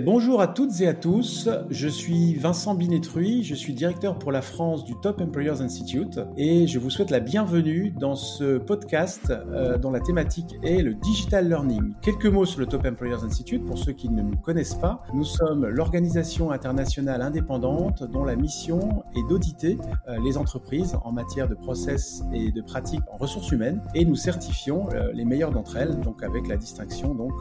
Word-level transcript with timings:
Bonjour 0.00 0.40
à 0.40 0.48
toutes 0.48 0.80
et 0.80 0.88
à 0.88 0.94
tous, 0.94 1.48
je 1.70 1.88
suis 1.88 2.34
Vincent 2.34 2.74
Binetruy, 2.74 3.44
je 3.44 3.54
suis 3.54 3.74
directeur 3.74 4.18
pour 4.18 4.32
la 4.32 4.42
France 4.42 4.84
du 4.84 4.94
Top 5.00 5.20
Employers 5.20 5.60
Institute 5.60 6.18
et 6.36 6.66
je 6.66 6.78
vous 6.78 6.90
souhaite 6.90 7.10
la 7.10 7.20
bienvenue 7.20 7.90
dans 7.90 8.16
ce 8.16 8.58
podcast 8.58 9.30
euh, 9.30 9.78
dont 9.78 9.90
la 9.90 10.00
thématique 10.00 10.56
est 10.62 10.82
le 10.82 10.94
digital 10.94 11.48
learning. 11.48 11.92
Quelques 12.00 12.26
mots 12.26 12.44
sur 12.44 12.60
le 12.60 12.66
Top 12.66 12.84
Employers 12.86 13.22
Institute 13.24 13.64
pour 13.64 13.78
ceux 13.78 13.92
qui 13.92 14.08
ne 14.08 14.22
nous 14.22 14.36
connaissent 14.36 14.74
pas. 14.74 15.04
Nous 15.12 15.24
sommes 15.24 15.66
l'organisation 15.66 16.50
internationale 16.50 17.22
indépendante 17.22 18.02
dont 18.04 18.24
la 18.24 18.36
mission 18.36 19.04
est 19.14 19.28
d'auditer 19.28 19.78
euh, 20.08 20.16
les 20.24 20.38
entreprises 20.38 20.96
en 21.04 21.12
matière 21.12 21.46
de 21.46 21.54
process 21.54 22.24
et 22.32 22.50
de 22.50 22.62
pratiques 22.62 23.02
en 23.12 23.16
ressources 23.16 23.52
humaines 23.52 23.82
et 23.94 24.04
nous 24.04 24.16
certifions 24.16 24.88
euh, 24.92 25.12
les 25.12 25.24
meilleures 25.24 25.52
d'entre 25.52 25.76
elles 25.76 26.00
donc 26.00 26.22
avec 26.22 26.48
la 26.48 26.56
distinction 26.56 27.14
donc 27.14 27.32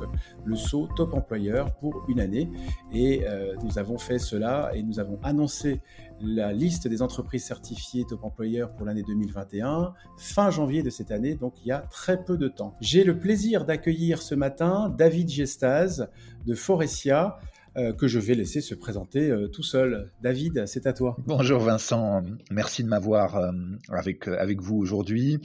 le 0.43 0.55
saut 0.55 0.87
Top 0.95 1.13
Employer 1.13 1.63
pour 1.79 2.05
une 2.09 2.19
année 2.19 2.42
et 2.91 3.25
euh, 3.27 3.55
nous 3.63 3.77
avons 3.77 3.97
fait 3.97 4.19
cela 4.19 4.71
et 4.73 4.83
nous 4.83 4.99
avons 4.99 5.19
annoncé 5.23 5.81
la 6.21 6.53
liste 6.53 6.87
des 6.87 7.01
entreprises 7.01 7.43
certifiées 7.43 8.05
top 8.07 8.23
employeurs 8.23 8.73
pour 8.73 8.85
l'année 8.85 9.03
2021 9.03 9.93
fin 10.17 10.49
janvier 10.49 10.83
de 10.83 10.89
cette 10.89 11.11
année, 11.11 11.35
donc 11.35 11.55
il 11.61 11.67
y 11.67 11.71
a 11.71 11.79
très 11.79 12.23
peu 12.23 12.37
de 12.37 12.47
temps. 12.47 12.75
J'ai 12.81 13.03
le 13.03 13.19
plaisir 13.19 13.65
d'accueillir 13.65 14.21
ce 14.21 14.35
matin 14.35 14.93
David 14.97 15.29
Gestaz 15.29 16.07
de 16.45 16.55
Forestia. 16.55 17.39
Euh, 17.75 17.91
que 17.91 18.07
je 18.07 18.19
vais 18.19 18.35
laisser 18.35 18.61
se 18.61 18.75
présenter 18.75 19.31
euh, 19.31 19.47
tout 19.47 19.63
seul. 19.63 20.11
David, 20.21 20.67
c'est 20.67 20.85
à 20.85 20.93
toi. 20.93 21.17
Bonjour 21.25 21.59
Vincent, 21.59 22.21
merci 22.51 22.83
de 22.83 22.87
m'avoir 22.87 23.51
avec, 23.89 24.27
avec 24.27 24.61
vous 24.61 24.77
aujourd'hui. 24.77 25.39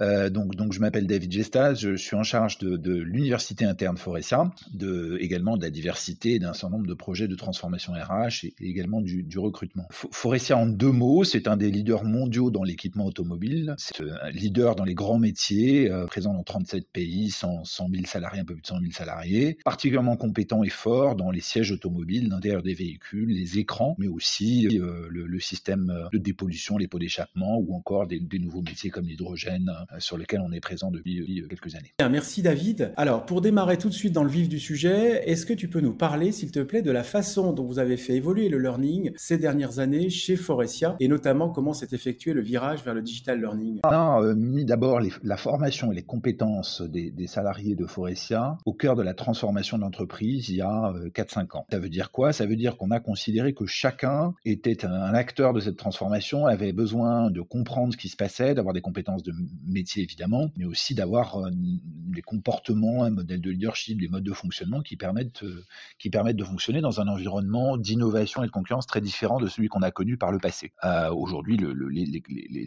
Donc, 0.00 0.56
donc 0.56 0.72
je 0.72 0.80
m'appelle 0.80 1.06
David 1.06 1.32
Gestas, 1.32 1.74
je 1.74 1.94
suis 1.96 2.16
en 2.16 2.22
charge 2.22 2.58
de, 2.58 2.76
de 2.76 2.94
l'université 2.94 3.64
interne 3.64 3.96
Forestia, 3.96 4.50
de, 4.72 5.18
également 5.20 5.56
de 5.56 5.62
la 5.62 5.70
diversité 5.70 6.38
d'un 6.38 6.52
certain 6.52 6.76
nombre 6.76 6.86
de 6.86 6.94
projets 6.94 7.28
de 7.28 7.34
transformation 7.34 7.92
RH 7.92 8.44
et, 8.44 8.54
également 8.60 9.00
du, 9.00 9.22
du 9.22 9.38
recrutement. 9.38 9.86
Forestia 9.90 10.56
en 10.56 10.66
deux 10.66 10.92
mots, 10.92 11.24
c'est 11.24 11.48
un 11.48 11.56
des 11.56 11.70
leaders 11.70 12.04
mondiaux 12.04 12.50
dans 12.50 12.62
l'équipement 12.62 13.06
automobile, 13.06 13.74
c'est 13.78 14.00
un 14.00 14.30
leader 14.30 14.76
dans 14.76 14.84
les 14.84 14.94
grands 14.94 15.18
métiers, 15.18 15.90
présent 16.06 16.32
dans 16.32 16.42
37 16.42 16.88
pays, 16.88 17.30
100, 17.30 17.64
100 17.64 17.88
000 17.90 18.06
salariés, 18.06 18.40
un 18.40 18.44
peu 18.44 18.54
plus 18.54 18.62
de 18.62 18.66
100 18.66 18.80
000 18.80 18.92
salariés, 18.92 19.58
particulièrement 19.64 20.16
compétent 20.16 20.62
et 20.62 20.70
fort 20.70 21.16
dans 21.16 21.30
les 21.30 21.40
sièges 21.40 21.72
automobiles, 21.72 22.28
l'intérieur 22.28 22.62
des 22.62 22.74
véhicules, 22.74 23.28
les 23.28 23.58
écrans, 23.58 23.94
mais 23.98 24.08
aussi 24.08 24.68
euh, 24.78 25.06
le, 25.10 25.40
système 25.40 26.08
de 26.12 26.18
dépollution, 26.18 26.76
les 26.76 26.86
pots 26.86 26.98
d'échappement 26.98 27.58
ou 27.58 27.74
encore 27.74 28.06
des, 28.06 28.20
nouveaux 28.38 28.62
métiers 28.62 28.90
comme 28.90 29.06
l'hydrogène 29.06 29.70
euh, 29.89 29.89
sur 29.98 30.16
lesquels 30.16 30.40
on 30.40 30.52
est 30.52 30.60
présent 30.60 30.90
depuis 30.90 31.40
euh, 31.40 31.46
quelques 31.48 31.74
années. 31.74 31.92
Merci 32.10 32.42
David. 32.42 32.92
Alors 32.96 33.26
pour 33.26 33.40
démarrer 33.40 33.78
tout 33.78 33.88
de 33.88 33.94
suite 33.94 34.12
dans 34.12 34.24
le 34.24 34.30
vif 34.30 34.48
du 34.48 34.58
sujet, 34.58 35.28
est-ce 35.28 35.46
que 35.46 35.52
tu 35.52 35.68
peux 35.68 35.80
nous 35.80 35.94
parler 35.94 36.32
s'il 36.32 36.50
te 36.50 36.60
plaît 36.60 36.82
de 36.82 36.90
la 36.90 37.02
façon 37.02 37.52
dont 37.52 37.64
vous 37.64 37.78
avez 37.78 37.96
fait 37.96 38.14
évoluer 38.14 38.48
le 38.48 38.58
learning 38.58 39.12
ces 39.16 39.38
dernières 39.38 39.78
années 39.78 40.10
chez 40.10 40.36
Forestia 40.36 40.96
et 41.00 41.08
notamment 41.08 41.50
comment 41.50 41.72
s'est 41.72 41.88
effectué 41.92 42.32
le 42.32 42.40
virage 42.40 42.82
vers 42.84 42.94
le 42.94 43.02
digital 43.02 43.40
learning? 43.40 43.80
On 43.84 43.88
a 43.88 44.34
mis 44.34 44.64
d'abord 44.64 45.00
la 45.22 45.36
formation 45.36 45.92
et 45.92 45.94
les 45.94 46.02
compétences 46.02 46.82
des, 46.82 47.10
des 47.10 47.26
salariés 47.26 47.74
de 47.74 47.86
Forestia 47.86 48.58
au 48.64 48.72
cœur 48.72 48.96
de 48.96 49.02
la 49.02 49.14
transformation 49.14 49.76
de 49.76 49.82
l'entreprise 49.82 50.48
il 50.48 50.56
y 50.56 50.62
a 50.62 50.92
4-5 51.14 51.56
ans. 51.56 51.66
Ça 51.70 51.78
veut 51.78 51.88
dire 51.88 52.10
quoi? 52.10 52.32
Ça 52.32 52.46
veut 52.46 52.56
dire 52.56 52.76
qu'on 52.76 52.90
a 52.90 53.00
considéré 53.00 53.52
que 53.52 53.66
chacun 53.66 54.34
était 54.44 54.84
un 54.84 55.14
acteur 55.14 55.52
de 55.52 55.60
cette 55.60 55.76
transformation, 55.76 56.46
avait 56.46 56.72
besoin 56.72 57.30
de 57.30 57.40
comprendre 57.40 57.92
ce 57.92 57.98
qui 57.98 58.08
se 58.08 58.16
passait, 58.16 58.54
d'avoir 58.54 58.74
des 58.74 58.80
compétences 58.80 59.22
de 59.22 59.32
métier 59.66 59.79
évidemment, 59.96 60.50
mais 60.56 60.64
aussi 60.64 60.94
d'avoir 60.94 61.36
euh, 61.36 61.50
des 61.52 62.22
comportements, 62.22 63.04
un 63.04 63.10
modèle 63.10 63.40
de 63.40 63.50
leadership, 63.50 64.00
des 64.00 64.08
modes 64.08 64.24
de 64.24 64.32
fonctionnement 64.32 64.80
qui 64.80 64.96
permettent, 64.96 65.42
euh, 65.42 65.64
qui 65.98 66.10
permettent 66.10 66.36
de 66.36 66.44
fonctionner 66.44 66.80
dans 66.80 67.00
un 67.00 67.08
environnement 67.08 67.76
d'innovation 67.76 68.42
et 68.42 68.46
de 68.46 68.52
concurrence 68.52 68.86
très 68.86 69.00
différent 69.00 69.38
de 69.38 69.48
celui 69.48 69.68
qu'on 69.68 69.82
a 69.82 69.90
connu 69.90 70.16
par 70.16 70.32
le 70.32 70.38
passé. 70.38 70.72
Euh, 70.84 71.10
aujourd'hui, 71.10 71.56
le, 71.56 71.72
les, 71.88 72.22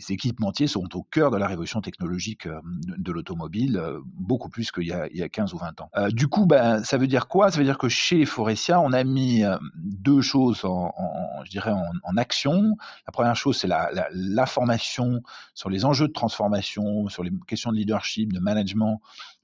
équipementiers 0.09 0.67
sont 0.67 0.95
au 0.95 1.03
cœur 1.03 1.31
de 1.31 1.38
la 1.38 1.47
révolution 1.47 1.81
technologique 1.81 2.48
de 2.48 3.11
l'automobile, 3.11 3.82
beaucoup 4.05 4.49
plus 4.49 4.71
qu'il 4.71 4.87
y, 4.87 4.92
a 4.92 5.30
15 5.30 5.54
ou 5.54 5.58
20 5.58 5.82
ans. 5.82 5.89
du 6.10 6.27
coup, 6.27 6.45
ben, 6.45 6.83
ça 6.83 6.98
veut 6.98 7.08
dire 7.08 7.27
quoi? 7.27 7.52
Ça 7.52 7.58
veut 7.58 7.64
dire 7.64 7.77
que 7.77 7.87
chez 7.89 8.26
Forestia, 8.26 8.82
on 8.82 8.92
a 8.92 9.04
mis 9.04 9.43
euh, 9.43 9.58
deux 9.76 10.21
choses 10.21 10.66
en, 10.66 10.93
je 11.43 11.49
dirais 11.49 11.71
en, 11.71 12.17
action. 12.17 12.77
La 13.08 13.11
première 13.11 13.36
chose, 13.36 13.58
c'est 13.58 13.67
la, 13.67 14.45
formation 14.45 15.23
sur 15.54 15.70
les 15.70 15.86
enjeux 15.86 16.08
de 16.08 16.14
transformation, 16.14 17.02
sur 17.09 17.23
les 17.23 17.31
questions 17.47 17.71
de 17.71 17.77
leadership, 17.77 18.33
de 18.33 18.39
management 18.39 19.02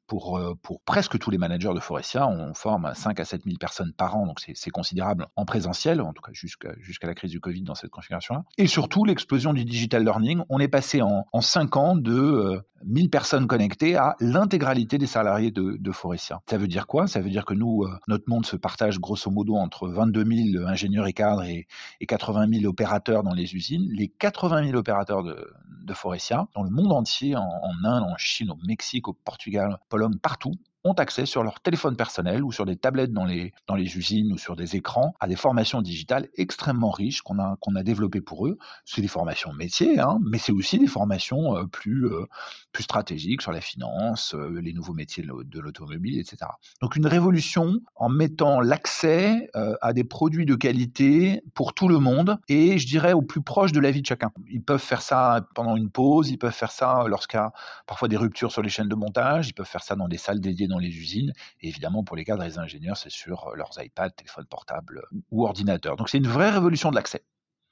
pour, 0.09 0.37
euh, 0.37 0.55
pour 0.61 0.81
presque 0.81 1.17
tous 1.19 1.29
les 1.29 1.37
managers 1.37 1.73
de 1.73 1.79
Forestia. 1.79 2.27
On 2.27 2.53
forme 2.53 2.91
5 2.93 3.19
à 3.19 3.25
7 3.25 3.43
000 3.45 3.57
personnes 3.57 3.93
par 3.93 4.17
an, 4.17 4.25
donc 4.25 4.39
c'est 4.39 4.71
considérable 4.71 5.27
en 5.35 5.45
présentiel, 5.45 6.01
en 6.01 6.11
tout 6.11 6.21
cas 6.21 6.31
jusqu'à 6.33 6.73
jusqu'à 6.79 7.07
la 7.07 7.13
crise 7.13 7.31
du 7.31 7.39
Covid 7.39 7.61
dans 7.61 7.75
cette 7.75 7.91
configuration-là. 7.91 8.43
Et 8.57 8.67
surtout, 8.67 9.05
l'explosion 9.05 9.53
du 9.53 9.63
digital 9.63 10.03
learning. 10.03 10.41
On 10.49 10.59
est 10.59 10.67
passé 10.67 11.01
en, 11.01 11.25
en 11.31 11.41
5 11.41 11.77
ans 11.77 11.95
de 11.95 12.13
euh, 12.13 12.61
1000 12.85 13.09
personnes 13.09 13.47
connectées 13.47 13.95
à 13.95 14.15
l'intégralité 14.19 14.97
des 14.97 15.07
salariés 15.07 15.51
de, 15.51 15.77
de, 15.79 15.91
Forestia. 15.91 16.41
Ça 16.49 16.57
veut 16.57 16.67
dire 16.67 16.87
quoi? 16.87 17.07
Ça 17.07 17.21
veut 17.21 17.29
dire 17.29 17.45
que 17.45 17.53
nous, 17.53 17.83
euh, 17.83 17.99
notre 18.07 18.29
monde 18.29 18.45
se 18.45 18.55
partage 18.55 18.99
grosso 18.99 19.29
modo 19.31 19.55
entre 19.55 19.87
22 19.87 20.25
000 20.53 20.67
ingénieurs 20.67 21.07
et 21.07 21.13
cadres 21.13 21.43
et, 21.43 21.67
et 21.99 22.05
80 22.05 22.47
000 22.59 22.65
opérateurs 22.65 23.23
dans 23.23 23.33
les 23.33 23.55
usines. 23.55 23.89
Les 23.91 24.07
80 24.07 24.65
000 24.67 24.77
opérateurs 24.77 25.23
de, 25.23 25.51
de 25.83 25.93
Forestia, 25.93 26.47
dans 26.55 26.63
le 26.63 26.69
monde 26.69 26.91
entier, 26.91 27.35
en, 27.35 27.41
en 27.41 27.83
Inde, 27.83 28.03
en 28.03 28.17
Chine, 28.17 28.51
au 28.51 28.57
Mexique, 28.67 29.07
au 29.07 29.13
Portugal, 29.13 29.77
Pologne, 29.89 30.17
partout, 30.21 30.53
ont 30.83 30.93
accès 30.93 31.25
sur 31.25 31.43
leur 31.43 31.59
téléphone 31.59 31.95
personnel 31.95 32.43
ou 32.43 32.51
sur 32.51 32.65
des 32.65 32.77
tablettes 32.77 33.11
dans 33.11 33.25
les, 33.25 33.53
dans 33.67 33.75
les 33.75 33.97
usines 33.97 34.31
ou 34.31 34.37
sur 34.37 34.55
des 34.55 34.75
écrans 34.75 35.13
à 35.19 35.27
des 35.27 35.35
formations 35.35 35.81
digitales 35.81 36.29
extrêmement 36.35 36.91
riches 36.91 37.21
qu'on 37.21 37.39
a, 37.39 37.57
qu'on 37.59 37.75
a 37.75 37.83
développées 37.83 38.21
pour 38.21 38.47
eux. 38.47 38.57
C'est 38.85 39.01
des 39.01 39.07
formations 39.07 39.53
métiers, 39.53 39.99
hein, 39.99 40.19
mais 40.25 40.37
c'est 40.37 40.51
aussi 40.51 40.79
des 40.79 40.87
formations 40.87 41.57
euh, 41.57 41.65
plus, 41.65 42.05
euh, 42.05 42.25
plus 42.71 42.83
stratégiques 42.83 43.41
sur 43.41 43.51
la 43.51 43.61
finance, 43.61 44.33
euh, 44.35 44.61
les 44.61 44.73
nouveaux 44.73 44.93
métiers 44.93 45.23
de 45.23 45.59
l'automobile, 45.59 46.17
etc. 46.17 46.37
Donc 46.81 46.95
une 46.95 47.07
révolution 47.07 47.79
en 47.95 48.09
mettant 48.09 48.61
l'accès 48.61 49.49
à 49.81 49.93
des 49.93 50.03
produits 50.03 50.45
de 50.45 50.55
qualité 50.55 51.41
pour 51.53 51.73
tout 51.73 51.87
le 51.87 51.99
monde 51.99 52.37
et 52.47 52.77
je 52.77 52.87
dirais 52.87 53.13
au 53.13 53.21
plus 53.21 53.41
proche 53.41 53.71
de 53.71 53.79
la 53.79 53.91
vie 53.91 54.01
de 54.01 54.05
chacun. 54.05 54.31
Ils 54.49 54.63
peuvent 54.63 54.81
faire 54.81 55.01
ça 55.01 55.45
pendant 55.55 55.75
une 55.75 55.89
pause, 55.89 56.29
ils 56.29 56.37
peuvent 56.37 56.53
faire 56.53 56.71
ça 56.71 57.03
lorsqu'il 57.07 57.37
y 57.37 57.41
a 57.41 57.51
parfois 57.85 58.07
des 58.07 58.17
ruptures 58.17 58.51
sur 58.51 58.61
les 58.61 58.69
chaînes 58.69 58.87
de 58.87 58.95
montage, 58.95 59.49
ils 59.49 59.53
peuvent 59.53 59.67
faire 59.67 59.83
ça 59.83 59.95
dans 59.95 60.07
des 60.07 60.17
salles 60.17 60.39
dédiées 60.39 60.68
dans 60.69 60.79
les 60.79 60.89
usines. 60.89 61.33
Et 61.61 61.67
évidemment, 61.67 62.03
pour 62.03 62.15
les 62.15 62.23
cadres 62.23 62.43
et 62.43 62.47
les 62.47 62.57
ingénieurs, 62.57 62.97
c'est 62.97 63.11
sur 63.11 63.55
leurs 63.55 63.71
iPads, 63.81 64.11
téléphones 64.11 64.45
portables 64.45 65.03
ou 65.31 65.45
ordinateurs. 65.45 65.97
Donc 65.97 66.09
c'est 66.09 66.17
une 66.17 66.27
vraie 66.27 66.51
révolution 66.51 66.89
de 66.89 66.95
l'accès. 66.95 67.23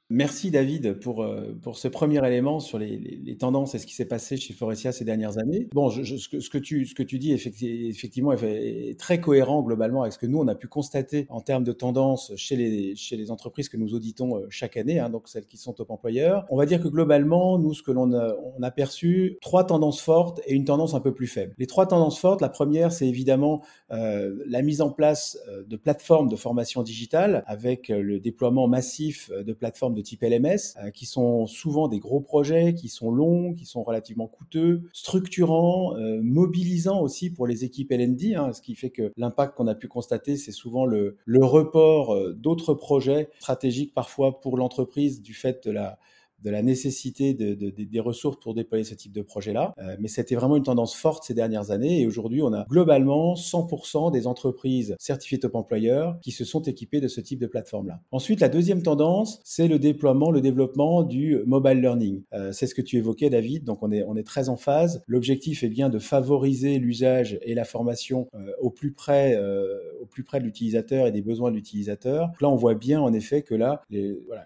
Merci 0.09 0.51
David 0.51 1.01
pour, 1.01 1.21
euh, 1.21 1.53
pour 1.61 1.77
ce 1.77 1.89
premier 1.89 2.25
élément 2.25 2.61
sur 2.61 2.79
les, 2.79 2.97
les, 2.97 3.35
tendances 3.35 3.75
et 3.75 3.79
ce 3.79 3.85
qui 3.85 3.93
s'est 3.93 4.05
passé 4.05 4.37
chez 4.37 4.53
Forestia 4.53 4.93
ces 4.93 5.03
dernières 5.03 5.37
années. 5.37 5.67
Bon, 5.73 5.89
je, 5.89 6.15
ce, 6.15 6.29
que, 6.29 6.39
ce, 6.39 6.49
que 6.49 6.57
tu, 6.57 6.85
ce 6.85 6.95
que 6.95 7.03
tu 7.03 7.19
dis 7.19 7.33
effectivement 7.33 8.31
est, 8.31 8.97
très 8.97 9.19
cohérent 9.19 9.61
globalement 9.63 10.03
avec 10.03 10.13
ce 10.13 10.17
que 10.17 10.25
nous 10.25 10.39
on 10.39 10.47
a 10.47 10.55
pu 10.55 10.69
constater 10.69 11.25
en 11.29 11.41
termes 11.41 11.65
de 11.65 11.73
tendances 11.73 12.31
chez 12.37 12.55
les, 12.55 12.95
chez 12.95 13.17
les 13.17 13.31
entreprises 13.31 13.67
que 13.67 13.75
nous 13.75 13.95
auditons 13.95 14.37
euh, 14.37 14.47
chaque 14.49 14.77
année, 14.77 14.97
hein, 14.97 15.09
donc 15.09 15.27
celles 15.27 15.45
qui 15.45 15.57
sont 15.57 15.73
top 15.73 15.91
employeurs. 15.91 16.45
On 16.49 16.55
va 16.55 16.65
dire 16.65 16.81
que 16.81 16.87
globalement, 16.87 17.59
nous, 17.59 17.73
ce 17.73 17.83
que 17.83 17.91
l'on 17.91 18.13
a, 18.13 18.33
on 18.57 18.63
a 18.63 18.71
perçu, 18.71 19.37
trois 19.41 19.65
tendances 19.65 19.99
fortes 19.99 20.39
et 20.47 20.53
une 20.53 20.63
tendance 20.63 20.93
un 20.93 21.01
peu 21.01 21.13
plus 21.13 21.27
faible. 21.27 21.53
Les 21.57 21.67
trois 21.67 21.85
tendances 21.85 22.17
fortes, 22.17 22.39
la 22.39 22.47
première, 22.49 22.93
c'est 22.93 23.07
évidemment 23.07 23.61
euh, 23.91 24.41
la 24.47 24.61
mise 24.61 24.79
en 24.79 24.89
place 24.89 25.37
euh, 25.49 25.65
de 25.65 25.75
plateformes 25.75 26.29
de 26.29 26.37
formation 26.37 26.81
digitale 26.81 27.43
avec 27.45 27.89
le 27.89 28.21
déploiement 28.21 28.69
massif 28.69 29.29
de 29.31 29.51
plateformes 29.51 29.96
de 29.97 30.01
type 30.01 30.21
LMS, 30.21 30.77
euh, 30.77 30.91
qui 30.91 31.05
sont 31.05 31.45
souvent 31.47 31.87
des 31.87 31.99
gros 31.99 32.21
projets, 32.21 32.73
qui 32.73 32.87
sont 32.87 33.11
longs, 33.11 33.53
qui 33.53 33.65
sont 33.65 33.83
relativement 33.83 34.27
coûteux, 34.27 34.83
structurants, 34.93 35.97
euh, 35.97 36.21
mobilisants 36.23 37.01
aussi 37.01 37.29
pour 37.29 37.47
les 37.47 37.65
équipes 37.65 37.91
LND, 37.91 38.35
hein, 38.35 38.53
ce 38.53 38.61
qui 38.61 38.75
fait 38.75 38.91
que 38.91 39.11
l'impact 39.17 39.57
qu'on 39.57 39.67
a 39.67 39.75
pu 39.75 39.87
constater, 39.87 40.37
c'est 40.37 40.51
souvent 40.51 40.85
le, 40.85 41.17
le 41.25 41.43
report 41.43 42.13
euh, 42.13 42.33
d'autres 42.33 42.73
projets 42.73 43.29
stratégiques 43.39 43.93
parfois 43.93 44.39
pour 44.39 44.57
l'entreprise 44.57 45.21
du 45.21 45.33
fait 45.33 45.67
de 45.67 45.71
la 45.71 45.97
de 46.43 46.49
la 46.49 46.61
nécessité 46.61 47.33
de, 47.33 47.53
de, 47.53 47.69
des 47.69 47.99
ressources 47.99 48.37
pour 48.39 48.53
déployer 48.53 48.83
ce 48.83 48.95
type 48.95 49.11
de 49.11 49.21
projet-là. 49.21 49.73
Euh, 49.79 49.95
mais 49.99 50.07
c'était 50.07 50.35
vraiment 50.35 50.55
une 50.55 50.63
tendance 50.63 50.95
forte 50.95 51.23
ces 51.23 51.33
dernières 51.33 51.71
années. 51.71 52.01
Et 52.01 52.07
aujourd'hui, 52.07 52.41
on 52.41 52.53
a 52.53 52.65
globalement 52.69 53.33
100% 53.33 54.11
des 54.11 54.27
entreprises 54.27 54.95
certifiées 54.99 55.39
top 55.39 55.55
employeurs 55.55 56.19
qui 56.21 56.31
se 56.31 56.45
sont 56.45 56.61
équipées 56.61 57.01
de 57.01 57.07
ce 57.07 57.21
type 57.21 57.39
de 57.39 57.47
plateforme-là. 57.47 57.99
Ensuite, 58.11 58.39
la 58.39 58.49
deuxième 58.49 58.83
tendance, 58.83 59.39
c'est 59.43 59.67
le 59.67 59.79
déploiement, 59.79 60.31
le 60.31 60.41
développement 60.41 61.03
du 61.03 61.37
mobile 61.45 61.81
learning. 61.81 62.23
Euh, 62.33 62.51
c'est 62.51 62.67
ce 62.67 62.75
que 62.75 62.81
tu 62.81 62.97
évoquais, 62.97 63.29
David. 63.29 63.63
Donc, 63.63 63.79
on 63.81 63.91
est, 63.91 64.03
on 64.03 64.15
est 64.15 64.25
très 64.25 64.49
en 64.49 64.57
phase. 64.57 65.03
L'objectif 65.07 65.63
est 65.63 65.69
bien 65.69 65.89
de 65.89 65.99
favoriser 65.99 66.79
l'usage 66.79 67.39
et 67.41 67.53
la 67.53 67.65
formation 67.65 68.27
euh, 68.35 68.51
au 68.59 68.69
plus 68.69 68.91
près, 68.91 69.35
euh, 69.35 69.77
plus 70.07 70.23
près 70.23 70.39
de 70.39 70.45
l'utilisateur 70.45 71.07
et 71.07 71.11
des 71.11 71.21
besoins 71.21 71.51
de 71.51 71.55
l'utilisateur. 71.55 72.31
Là, 72.41 72.49
on 72.49 72.55
voit 72.55 72.75
bien 72.75 73.01
en 73.01 73.13
effet 73.13 73.41
que 73.41 73.55
là, 73.55 73.81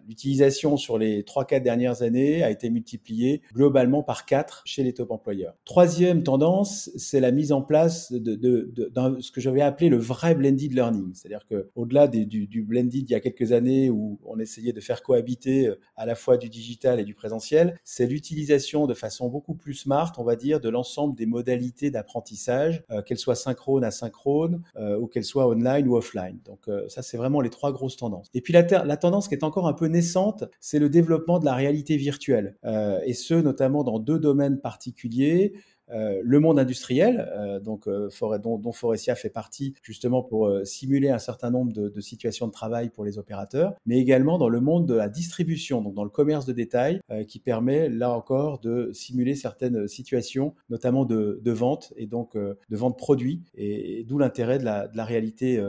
l'utilisation 0.08 0.78
sur 0.78 0.98
les 0.98 1.24
3-4 1.24 1.62
dernières 1.62 2.02
années 2.02 2.44
a 2.44 2.50
été 2.50 2.69
multiplié 2.69 3.42
globalement 3.54 4.04
par 4.04 4.25
4 4.25 4.63
chez 4.66 4.84
les 4.84 4.94
top 4.94 5.12
employeurs. 5.12 5.56
Troisième 5.66 6.24
tendance, 6.24 6.90
c'est 6.96 7.19
la 7.19 7.31
mise 7.31 7.52
en 7.52 7.62
place 7.62 8.12
de, 8.12 8.72
ce 9.19 9.31
que 9.31 9.42
j'avais 9.42 9.62
appelé 9.62 9.90
le 9.90 9.98
vrai 9.98 10.36
blended 10.36 10.74
learning. 10.74 11.13
C'est-à-dire 11.13 11.46
qu'au-delà 11.48 12.07
du, 12.07 12.25
du 12.25 12.64
blended 12.64 12.94
il 12.94 13.12
y 13.12 13.16
a 13.16 13.19
quelques 13.19 13.52
années 13.52 13.90
où 13.90 14.19
on 14.25 14.40
essayait 14.40 14.74
de 14.74 14.80
faire 14.80 15.02
cohabiter 15.04 15.68
euh, 15.68 15.80
à 15.96 16.06
la 16.06 16.16
fois 16.16 16.38
du 16.38 16.50
digital 16.50 17.00
et 17.00 17.04
du 17.04 17.14
présentiel, 17.14 17.80
c'est 17.84 18.07
l'utilisation 18.07 18.88
de 18.88 18.94
façon 18.94 19.30
beaucoup 19.30 19.56
plus 19.56 19.74
smart, 19.74 20.12
on 20.18 20.24
va 20.24 20.36
dire, 20.36 20.60
de 20.60 20.69
l'ensemble 20.69 21.16
des 21.16 21.25
modalités 21.25 21.92
d'apprentissage, 21.92 22.84
euh, 22.92 23.02
qu'elles 23.02 23.18
soient 23.18 23.36
synchrones, 23.36 23.84
asynchrones, 23.84 24.64
euh, 24.78 24.98
ou 24.98 25.07
qu'elles 25.07 25.25
soient 25.25 25.50
online 25.51 25.88
ou 25.88 25.95
offline. 25.95 26.39
Donc 26.45 26.68
euh, 26.68 26.88
ça, 26.89 27.01
c'est 27.01 27.18
vraiment 27.18 27.42
les 27.42 27.50
trois 27.50 27.71
grosses 27.71 27.98
tendances. 27.98 28.30
Et 28.33 28.42
puis 28.42 28.53
la, 28.53 28.63
la, 28.63 28.98
tendance 28.98 29.27
qui 29.27 29.36
est 29.36 29.44
encore 29.44 29.68
un 29.68 29.74
peu 29.74 29.88
naissante, 29.88 30.44
c'est 30.59 30.80
le 30.80 30.89
développement 30.89 31.39
de 31.39 31.45
la 31.45 31.53
réalité 31.53 31.98
virtuelle, 31.98 32.57
et 33.06 33.13
ce, 33.13 33.33
notamment 33.33 33.83
dans 33.83 34.00
deux 34.00 34.19
domaines 34.19 34.59
particuliers. 34.59 35.53
Euh, 35.92 36.22
le 36.24 36.40
monde 36.40 36.60
industriel, 36.60 37.30
euh, 37.36 37.60
donc 37.60 37.88
euh, 37.88 38.10
dont, 38.42 38.58
dont, 38.58 38.72
Forestia 38.72 39.16
fait 39.16 39.30
partie 39.30 39.74
justement 39.84 40.24
pour 40.24 40.50
simuler 40.64 41.10
un 41.10 41.20
certain 41.20 41.52
nombre 41.52 41.74
de, 41.74 42.02
situations 42.02 42.48
de 42.48 42.52
travail 42.52 42.90
pour 42.90 43.04
les 43.04 43.18
opérateurs, 43.18 43.74
mais 43.86 44.00
également 44.00 44.38
dans 44.38 44.50
le 44.50 44.60
monde 44.60 44.88
de 44.88 44.94
la 44.94 45.10
distribution, 45.10 45.82
donc 45.82 45.94
dans 45.94 46.04
le 46.04 46.10
commerce 46.10 46.46
de 46.46 46.54
détail, 46.54 47.02
qui 47.28 47.40
permet 47.40 47.90
là 47.90 48.12
encore 48.12 48.60
de 48.60 48.90
simuler 48.94 49.36
certaines 49.36 49.88
situations, 49.88 50.56
notamment 50.70 51.06
de, 51.06 51.40
vente 51.52 51.94
et 51.98 52.08
donc 52.08 52.36
de 52.36 52.78
vente 52.78 52.98
produits, 52.98 53.44
et, 53.56 54.04
d'où 54.08 54.18
l'intérêt 54.18 54.58
de 54.58 54.66
la 54.66 55.06
réalité 55.06 55.60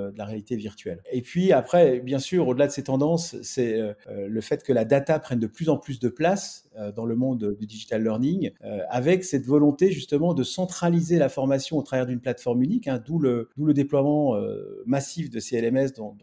virtuelle. 0.57 1.03
Et 1.13 1.21
puis 1.21 1.53
après, 1.53 2.01
bien 2.01 2.19
sûr, 2.19 2.49
au-delà 2.49 2.67
de 2.67 2.73
ces 2.73 2.85
tendances, 2.85 3.37
c'est 3.43 3.79
le 4.09 4.41
fait 4.41 4.63
que 4.63 4.73
la 4.73 4.85
data 4.85 5.19
prenne 5.19 5.41
de 5.41 5.47
plus 5.47 5.69
en 5.69 5.77
plus 5.77 6.01
de 6.01 6.09
place 6.09 6.69
dans 6.97 7.05
le 7.05 7.17
monde 7.17 7.57
du 7.59 7.67
digital 7.67 8.03
learning, 8.03 8.53
avec 8.89 9.25
cette 9.25 9.45
volonté 9.45 9.91
justement 9.91 10.12
de 10.13 10.43
centraliser 10.43 11.19
la 11.19 11.29
formation 11.29 11.79
au 11.79 11.83
travers 11.83 12.07
d'une 12.07 12.21
plateforme 12.21 12.63
unique, 12.63 12.89
hein, 12.89 13.03
d'où 13.05 13.19
le, 13.19 13.49
déploiement 13.59 14.37
euh, 14.37 14.83
massif 14.87 15.31
de 15.31 15.41
CLMS 15.41 15.93
dont, 15.97 16.17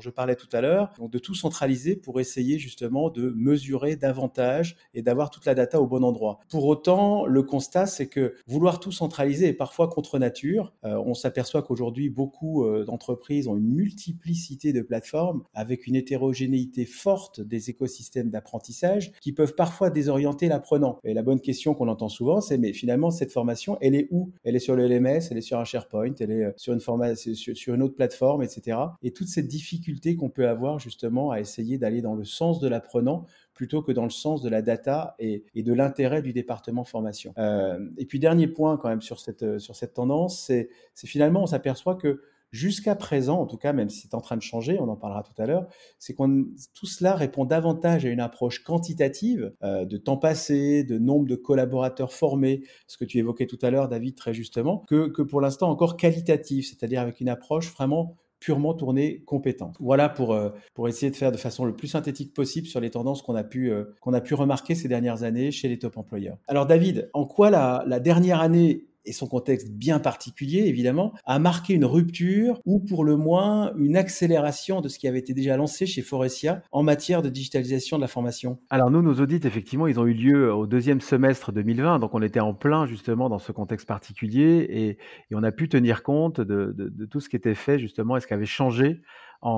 je 0.00 0.10
parlais 0.10 0.36
tout 0.36 0.48
à 0.52 0.60
l'heure, 0.60 0.92
de 1.00 1.18
tout 1.18 1.34
centraliser 1.34 1.96
pour 1.96 2.20
essayer 2.20 2.58
justement 2.58 3.10
de 3.10 3.32
mesurer 3.36 3.96
davantage 3.96 4.76
et 4.94 5.02
d'avoir 5.02 5.30
toute 5.30 5.46
la 5.46 5.54
data 5.54 5.80
au 5.80 5.86
bon 5.86 6.04
endroit. 6.04 6.40
Pour 6.48 6.66
autant, 6.66 7.26
le 7.26 7.42
constat, 7.42 7.86
c'est 7.86 8.08
que 8.08 8.34
vouloir 8.46 8.80
tout 8.80 8.92
centraliser 8.92 9.48
est 9.48 9.52
parfois 9.52 9.88
contre 9.88 10.18
nature. 10.18 10.72
Euh, 10.84 11.00
on 11.06 11.14
s'aperçoit 11.14 11.62
qu'aujourd'hui, 11.62 12.10
beaucoup 12.10 12.64
euh, 12.64 12.84
d'entreprises 12.84 13.48
ont 13.48 13.56
une 13.56 13.72
multiplicité 13.72 14.72
de 14.72 14.82
plateformes 14.82 15.42
avec 15.54 15.86
une 15.86 15.96
hétérogénéité 15.96 16.84
forte 16.84 17.40
des 17.40 17.70
écosystèmes 17.70 18.30
d'apprentissage 18.30 19.12
qui 19.20 19.32
peuvent 19.32 19.54
parfois 19.54 19.90
désorienter 19.90 20.48
l'apprenant. 20.48 20.98
Et 21.04 21.14
la 21.14 21.22
bonne 21.22 21.40
question 21.40 21.74
qu'on 21.74 21.88
entend 21.88 22.08
souvent, 22.08 22.40
c'est 22.40 22.58
mais 22.58 22.72
finalement, 22.72 23.10
cette 23.10 23.32
formation, 23.32 23.78
elle 23.80 23.94
est 23.94 24.08
où? 24.10 24.32
Elle 24.44 24.56
est 24.56 24.60
sur 24.60 24.76
le 24.76 24.86
LMS, 24.86 25.28
elle 25.30 25.38
est 25.38 25.42
sur 25.42 25.58
un 25.58 25.64
SharePoint, 25.64 26.14
elle 26.20 26.30
est 26.30 26.44
euh, 26.44 26.52
sur, 26.56 27.74
une 27.74 27.82
autre 27.82 27.94
plateforme, 27.94 28.42
etc. 28.42 28.78
Et 29.02 29.12
toute 29.12 29.28
cette 29.28 29.48
difficulté 29.48 29.85
qu'on 30.18 30.30
peut 30.30 30.48
avoir 30.48 30.78
justement 30.78 31.30
à 31.30 31.40
essayer 31.40 31.78
d'aller 31.78 32.02
dans 32.02 32.14
le 32.14 32.24
sens 32.24 32.60
de 32.60 32.68
l'apprenant 32.68 33.26
plutôt 33.54 33.82
que 33.82 33.92
dans 33.92 34.04
le 34.04 34.10
sens 34.10 34.42
de 34.42 34.48
la 34.48 34.62
data 34.62 35.14
et, 35.18 35.44
de 35.54 35.72
l'intérêt 35.72 36.22
du 36.22 36.32
département 36.32 36.84
formation. 36.84 37.32
Euh, 37.38 37.78
et 37.96 38.04
puis 38.04 38.18
dernier 38.18 38.48
point 38.48 38.76
quand 38.76 38.88
même 38.88 39.02
sur 39.02 39.18
cette, 39.18 39.42
euh, 39.42 39.58
sur 39.58 39.74
cette 39.74 39.94
tendance, 39.94 40.40
c'est 40.40 40.68
finalement 41.06 41.42
on 41.42 41.46
s'aperçoit 41.46 41.94
que 41.94 42.20
Jusqu'à 42.52 42.94
présent, 42.94 43.40
en 43.40 43.46
tout 43.46 43.56
cas, 43.56 43.72
même 43.72 43.90
si 43.90 44.02
c'est 44.02 44.14
en 44.14 44.20
train 44.20 44.36
de 44.36 44.42
changer, 44.42 44.78
on 44.80 44.88
en 44.88 44.96
parlera 44.96 45.22
tout 45.22 45.34
à 45.36 45.46
l'heure, 45.46 45.66
c'est 45.98 46.14
qu'on 46.14 46.46
tout 46.74 46.86
cela 46.86 47.14
répond 47.14 47.44
davantage 47.44 48.06
à 48.06 48.08
une 48.08 48.20
approche 48.20 48.62
quantitative 48.62 49.52
euh, 49.62 49.84
de 49.84 49.96
temps 49.96 50.16
passé, 50.16 50.84
de 50.84 50.96
nombre 50.96 51.26
de 51.26 51.34
collaborateurs 51.34 52.12
formés, 52.12 52.62
ce 52.86 52.96
que 52.96 53.04
tu 53.04 53.18
évoquais 53.18 53.46
tout 53.46 53.58
à 53.62 53.70
l'heure, 53.70 53.88
David, 53.88 54.14
très 54.14 54.32
justement, 54.32 54.84
que, 54.88 55.08
que 55.08 55.22
pour 55.22 55.40
l'instant 55.40 55.68
encore 55.68 55.96
qualitative, 55.96 56.64
c'est-à-dire 56.64 57.00
avec 57.00 57.20
une 57.20 57.28
approche 57.28 57.74
vraiment 57.74 58.16
purement 58.46 58.74
tournée 58.74 59.24
compétente. 59.26 59.74
Voilà 59.80 60.08
pour, 60.08 60.32
euh, 60.32 60.50
pour 60.72 60.86
essayer 60.86 61.10
de 61.10 61.16
faire 61.16 61.32
de 61.32 61.36
façon 61.36 61.64
le 61.64 61.74
plus 61.74 61.88
synthétique 61.88 62.32
possible 62.32 62.68
sur 62.68 62.78
les 62.78 62.90
tendances 62.90 63.20
qu'on 63.20 63.34
a, 63.34 63.42
pu, 63.42 63.72
euh, 63.72 63.86
qu'on 64.00 64.12
a 64.12 64.20
pu 64.20 64.34
remarquer 64.34 64.76
ces 64.76 64.86
dernières 64.86 65.24
années 65.24 65.50
chez 65.50 65.66
les 65.66 65.80
top 65.80 65.96
employeurs. 65.96 66.38
Alors 66.46 66.64
David, 66.64 67.10
en 67.12 67.24
quoi 67.24 67.50
la, 67.50 67.82
la 67.88 67.98
dernière 67.98 68.40
année 68.40 68.86
et 69.06 69.12
son 69.12 69.26
contexte 69.26 69.70
bien 69.70 69.98
particulier, 69.98 70.64
évidemment, 70.66 71.12
a 71.24 71.38
marqué 71.38 71.74
une 71.74 71.84
rupture 71.84 72.60
ou 72.64 72.80
pour 72.80 73.04
le 73.04 73.16
moins 73.16 73.72
une 73.76 73.96
accélération 73.96 74.80
de 74.80 74.88
ce 74.88 74.98
qui 74.98 75.08
avait 75.08 75.20
été 75.20 75.32
déjà 75.32 75.56
lancé 75.56 75.86
chez 75.86 76.02
Forestia 76.02 76.62
en 76.72 76.82
matière 76.82 77.22
de 77.22 77.28
digitalisation 77.28 77.96
de 77.96 78.02
la 78.02 78.08
formation 78.08 78.58
Alors 78.70 78.90
nous, 78.90 79.02
nos 79.02 79.14
audits, 79.14 79.40
effectivement, 79.44 79.86
ils 79.86 79.98
ont 80.00 80.06
eu 80.06 80.14
lieu 80.14 80.52
au 80.52 80.66
deuxième 80.66 81.00
semestre 81.00 81.52
2020, 81.52 82.00
donc 82.00 82.14
on 82.14 82.22
était 82.22 82.40
en 82.40 82.52
plein 82.52 82.86
justement 82.86 83.28
dans 83.28 83.38
ce 83.38 83.52
contexte 83.52 83.86
particulier 83.86 84.66
et, 84.68 84.98
on 85.36 85.42
a 85.42 85.52
pu 85.52 85.68
tenir 85.68 86.02
compte 86.02 86.40
de, 86.40 87.06
tout 87.10 87.20
ce 87.20 87.28
qui 87.28 87.36
était 87.36 87.54
fait 87.54 87.78
justement 87.78 88.16
et 88.16 88.20
ce 88.20 88.26
qui 88.26 88.32
avait 88.32 88.46
changé 88.46 89.02
en, 89.42 89.50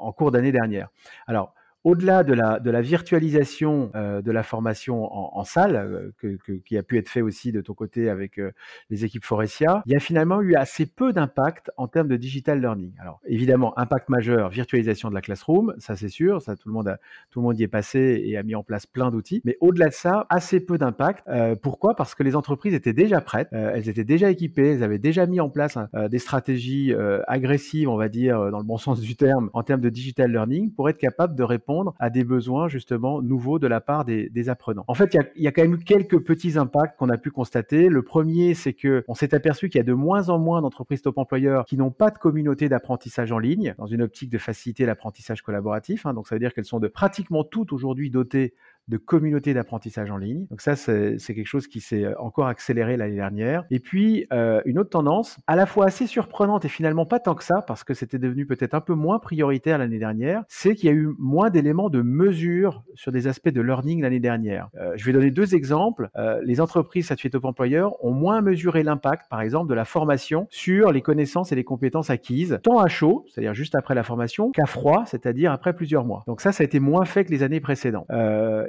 en 0.00 0.12
cours 0.12 0.30
d'année 0.30 0.52
dernière. 0.52 0.90
Alors, 1.26 1.54
au-delà 1.84 2.22
de 2.22 2.32
la, 2.32 2.60
de 2.60 2.70
la 2.70 2.80
virtualisation 2.80 3.90
euh, 3.94 4.22
de 4.22 4.30
la 4.30 4.42
formation 4.42 5.12
en, 5.12 5.44
salle, 5.44 5.76
euh, 5.76 6.10
que, 6.18 6.52
qui 6.52 6.78
a 6.78 6.82
pu 6.82 6.98
être 6.98 7.08
fait 7.08 7.22
aussi 7.22 7.50
de 7.50 7.60
ton 7.60 7.74
côté 7.74 8.08
avec 8.08 8.38
euh, 8.38 8.52
les 8.90 9.04
équipes 9.04 9.24
Forestia, 9.24 9.82
il 9.86 9.92
y 9.92 9.96
a 9.96 10.00
finalement 10.00 10.40
eu 10.40 10.54
assez 10.54 10.86
peu 10.86 11.12
d'impact 11.12 11.70
en 11.76 11.88
termes 11.88 12.08
de 12.08 12.16
digital 12.16 12.60
learning. 12.60 12.92
Alors 13.00 13.20
évidemment, 13.26 13.76
impact 13.78 14.08
majeur, 14.08 14.50
virtualisation 14.50 15.08
de 15.08 15.14
la 15.14 15.20
classroom, 15.20 15.74
ça 15.78 15.96
c'est 15.96 16.08
sûr, 16.08 16.40
ça 16.40 16.56
tout 16.56 16.68
le 16.68 16.74
monde 16.74 16.88
a, 16.88 16.98
tout 17.30 17.40
le 17.40 17.44
monde 17.44 17.58
y 17.58 17.64
est 17.64 17.68
passé 17.68 18.22
et 18.24 18.36
a 18.36 18.42
mis 18.42 18.54
en 18.54 18.62
place 18.62 18.86
plein 18.86 19.10
d'outils. 19.10 19.42
Mais 19.44 19.56
au-delà 19.60 19.88
de 19.88 19.94
ça, 19.94 20.26
assez 20.30 20.60
peu 20.60 20.78
d'impact. 20.78 21.26
pourquoi? 21.62 21.94
Parce 21.96 22.14
que 22.14 22.22
les 22.22 22.36
entreprises 22.36 22.74
étaient 22.74 22.92
déjà 22.92 23.20
prêtes, 23.20 23.48
elles 23.52 23.88
étaient 23.88 24.04
déjà 24.04 24.30
équipées, 24.30 24.74
elles 24.74 24.82
avaient 24.82 24.98
déjà 24.98 25.26
mis 25.26 25.40
en 25.40 25.48
place 25.48 25.76
hein, 25.76 25.88
des 26.08 26.18
stratégies 26.18 26.94
agressives, 27.26 27.88
on 27.88 27.96
va 27.96 28.08
dire 28.08 28.50
dans 28.50 28.58
le 28.58 28.64
bon 28.64 28.78
sens 28.78 29.00
du 29.00 29.16
terme, 29.16 29.50
en 29.52 29.62
termes 29.62 29.80
de 29.80 29.88
digital 29.88 30.30
learning, 30.30 30.72
pour 30.72 30.88
être 30.88 30.98
capable 30.98 31.34
de 31.34 31.42
répondre 31.42 31.71
à 31.98 32.10
des 32.10 32.24
besoins 32.24 32.68
justement 32.68 33.22
nouveaux 33.22 33.58
de 33.58 33.66
la 33.66 33.80
part 33.80 34.04
des, 34.04 34.48
apprenants. 34.48 34.84
En 34.88 34.94
fait, 34.94 35.16
il 35.36 35.42
y, 35.42 35.46
a, 35.46 35.52
quand 35.52 35.62
même 35.62 35.78
quelques 35.78 36.18
petits 36.18 36.58
impacts 36.58 36.98
qu'on 36.98 37.08
a 37.08 37.16
pu 37.16 37.30
constater. 37.30 37.88
Le 37.88 38.02
premier, 38.02 38.54
c'est 38.54 38.72
que 38.72 39.04
on 39.06 39.14
s'est 39.14 39.34
aperçu 39.34 39.68
qu'il 39.68 39.78
y 39.78 39.80
a 39.80 39.84
de 39.84 39.92
moins 39.92 40.30
en 40.30 40.38
moins 40.38 40.62
d'entreprises 40.62 41.02
top 41.02 41.18
employeurs 41.18 41.64
qui 41.64 41.76
n'ont 41.76 41.90
pas 41.90 42.10
de 42.10 42.18
communauté 42.18 42.68
d'apprentissage 42.68 43.30
en 43.30 43.38
ligne, 43.38 43.74
dans 43.78 43.86
une 43.86 44.02
optique 44.02 44.30
de 44.30 44.38
faciliter 44.38 44.84
l'apprentissage 44.84 45.42
collaboratif. 45.42 46.06
Hein. 46.06 46.14
donc 46.14 46.26
ça 46.26 46.34
veut 46.34 46.40
dire 46.40 46.52
qu'elles 46.52 46.64
sont 46.64 46.80
de 46.80 46.88
pratiquement 46.88 47.44
toutes 47.44 47.72
aujourd'hui 47.72 48.10
dotées 48.10 48.54
de 48.88 48.96
communautés 48.96 49.54
d'apprentissage 49.54 50.10
en 50.10 50.16
ligne. 50.16 50.46
Donc 50.50 50.60
ça, 50.60 50.76
c'est 50.76 51.18
quelque 51.18 51.46
chose 51.46 51.66
qui 51.66 51.80
s'est 51.80 52.04
euh, 52.04 52.14
encore 52.18 52.46
accéléré 52.46 52.96
l'année 52.96 53.16
dernière. 53.16 53.64
Et 53.70 53.78
puis, 53.78 54.26
euh, 54.32 54.60
une 54.64 54.78
autre 54.78 54.90
tendance, 54.90 55.38
à 55.46 55.56
la 55.56 55.66
fois 55.66 55.86
assez 55.86 56.06
surprenante 56.06 56.64
et 56.64 56.68
finalement 56.68 57.06
pas 57.06 57.20
tant 57.20 57.34
que 57.34 57.44
ça, 57.44 57.62
parce 57.66 57.84
que 57.84 57.94
c'était 57.94 58.18
devenu 58.18 58.46
peut-être 58.46 58.74
un 58.74 58.80
peu 58.80 58.94
moins 58.94 59.18
prioritaire 59.18 59.78
l'année 59.78 59.98
dernière, 59.98 60.42
c'est 60.48 60.74
qu'il 60.74 60.88
y 60.88 60.92
a 60.92 60.96
eu 60.96 61.14
moins 61.18 61.50
d'éléments 61.50 61.90
de 61.90 62.02
mesure 62.02 62.82
sur 62.94 63.12
des 63.12 63.28
aspects 63.28 63.48
de 63.48 63.60
learning 63.60 64.02
l'année 64.02 64.20
dernière. 64.20 64.68
Euh, 64.76 64.92
je 64.96 65.04
vais 65.04 65.12
donner 65.12 65.30
deux 65.30 65.54
exemples. 65.54 66.08
les 66.42 66.60
entreprises 66.60 67.06
satisfaites 67.06 67.32
top 67.32 67.44
employeur 67.44 68.02
ont 68.04 68.12
moins 68.12 68.40
mesuré 68.40 68.82
l'impact, 68.82 69.28
par 69.28 69.40
exemple, 69.40 69.68
de 69.68 69.74
la 69.74 69.84
formation 69.84 70.46
sur 70.50 70.92
les 70.92 71.02
connaissances 71.02 71.52
et 71.52 71.54
les 71.54 71.64
compétences 71.64 72.10
acquises, 72.10 72.58
tant 72.62 72.78
à 72.78 72.88
chaud, 72.88 73.24
c'est-à-dire 73.28 73.54
juste 73.54 73.74
après 73.74 73.94
la 73.94 74.02
formation, 74.02 74.50
qu'à 74.50 74.66
froid, 74.66 75.04
c'est-à-dire 75.06 75.52
après 75.52 75.74
plusieurs 75.74 76.04
mois. 76.04 76.24
Donc 76.26 76.40
ça, 76.40 76.52
ça 76.52 76.62
a 76.62 76.64
été 76.64 76.80
moins 76.80 77.04
fait 77.04 77.24
que 77.24 77.30
les 77.30 77.42
années 77.42 77.60
précédentes. 77.60 78.06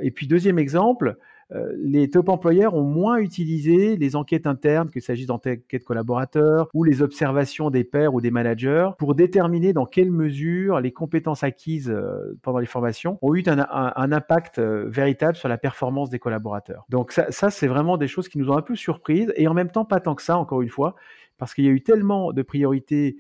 Et 0.03 0.11
puis 0.11 0.27
deuxième 0.27 0.59
exemple, 0.59 1.17
euh, 1.51 1.73
les 1.77 2.09
top 2.09 2.29
employeurs 2.29 2.73
ont 2.73 2.83
moins 2.83 3.17
utilisé 3.17 3.95
les 3.95 4.15
enquêtes 4.15 4.47
internes, 4.47 4.89
qu'il 4.89 5.01
s'agisse 5.01 5.27
d'enquêtes 5.27 5.83
collaborateurs 5.85 6.67
ou 6.73 6.83
les 6.83 7.01
observations 7.01 7.69
des 7.69 7.83
pairs 7.83 8.13
ou 8.13 8.21
des 8.21 8.31
managers, 8.31 8.89
pour 8.97 9.15
déterminer 9.15 9.73
dans 9.73 9.85
quelle 9.85 10.11
mesure 10.11 10.79
les 10.79 10.91
compétences 10.91 11.43
acquises 11.43 11.89
euh, 11.89 12.37
pendant 12.41 12.59
les 12.59 12.65
formations 12.65 13.17
ont 13.21 13.35
eu 13.35 13.43
un, 13.47 14.11
impact 14.11 14.59
euh, 14.59 14.85
véritable 14.89 15.35
sur 15.35 15.47
la 15.47 15.57
performance 15.57 16.09
des 16.09 16.19
collaborateurs. 16.19 16.85
Donc 16.89 17.11
ça, 17.11 17.31
ça 17.31 17.49
c'est 17.49 17.67
vraiment 17.67 17.97
des 17.97 18.07
choses 18.07 18.27
qui 18.27 18.37
nous 18.37 18.49
ont 18.49 18.57
un 18.57 18.61
peu 18.61 18.75
surprises 18.75 19.31
et 19.35 19.47
en 19.47 19.53
même 19.53 19.69
temps 19.69 19.85
pas 19.85 19.99
tant 19.99 20.15
que 20.15 20.21
ça, 20.21 20.37
encore 20.37 20.61
une 20.61 20.69
fois, 20.69 20.95
parce 21.37 21.53
qu'il 21.53 21.65
y 21.65 21.67
a 21.67 21.71
eu 21.71 21.81
tellement 21.81 22.31
de 22.31 22.41
priorités 22.41 23.17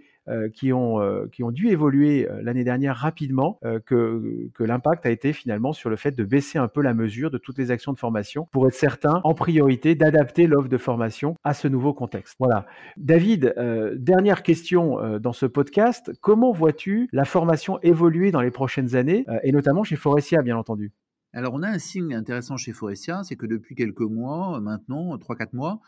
qui, 0.53 0.71
ont, 0.73 1.01
euh, 1.01 1.27
qui 1.31 1.43
ont 1.43 1.51
dû 1.51 1.69
évoluer 1.69 2.29
euh, 2.29 2.41
l'année 2.41 2.63
dernière 2.63 2.95
rapidement 2.95 3.59
que, 3.85 4.49
que 4.53 4.63
l'impact 4.63 5.05
a 5.05 5.09
été 5.09 5.33
finalement 5.33 5.73
sur 5.73 5.89
le 5.89 5.95
fait 5.95 6.11
de 6.11 6.23
baisser 6.23 6.57
un 6.57 6.67
peu 6.67 6.81
la 6.81 6.93
mesure 6.93 7.31
de 7.31 7.37
toutes 7.37 7.57
les 7.57 7.71
actions 7.71 7.93
de 7.93 7.99
formation 7.99 8.47
pour 8.51 8.67
être 8.67 8.73
certain, 8.73 9.21
en 9.23 9.33
priorité, 9.33 9.95
d'adapter 9.95 10.47
l'offre 10.47 10.69
de 10.69 10.77
formation 10.77 11.35
à 11.43 11.53
ce 11.53 11.67
nouveau 11.67 11.93
contexte. 11.93 12.35
Voilà. 12.39 12.65
David, 12.97 13.53
dernière 13.97 14.43
question 14.43 15.19
dans 15.19 15.33
ce 15.33 15.45
podcast. 15.45 16.11
Comment 16.21 16.51
vois-tu 16.51 17.09
la 17.11 17.25
formation 17.25 17.79
évoluer 17.81 18.31
dans 18.31 18.41
les 18.41 18.51
prochaines 18.51 18.95
années, 18.95 19.25
et 19.43 19.51
notamment 19.51 19.83
chez 19.83 19.95
Forestia, 19.95 20.41
bien 20.41 20.57
entendu? 20.57 20.91
Alors, 21.35 21.55
on 21.55 21.63
a 21.63 21.67
un 21.67 21.79
signe 21.79 22.13
intéressant 22.13 22.57
chez 22.57 22.73
Forestia, 22.73 23.23
c'est 23.23 23.35
que 23.35 23.47
depuis 23.47 23.73
quelques 23.73 24.01
mois, 24.01 24.59
maintenant, 24.59 25.17
3-4 25.17 25.49
mois, 25.53 25.81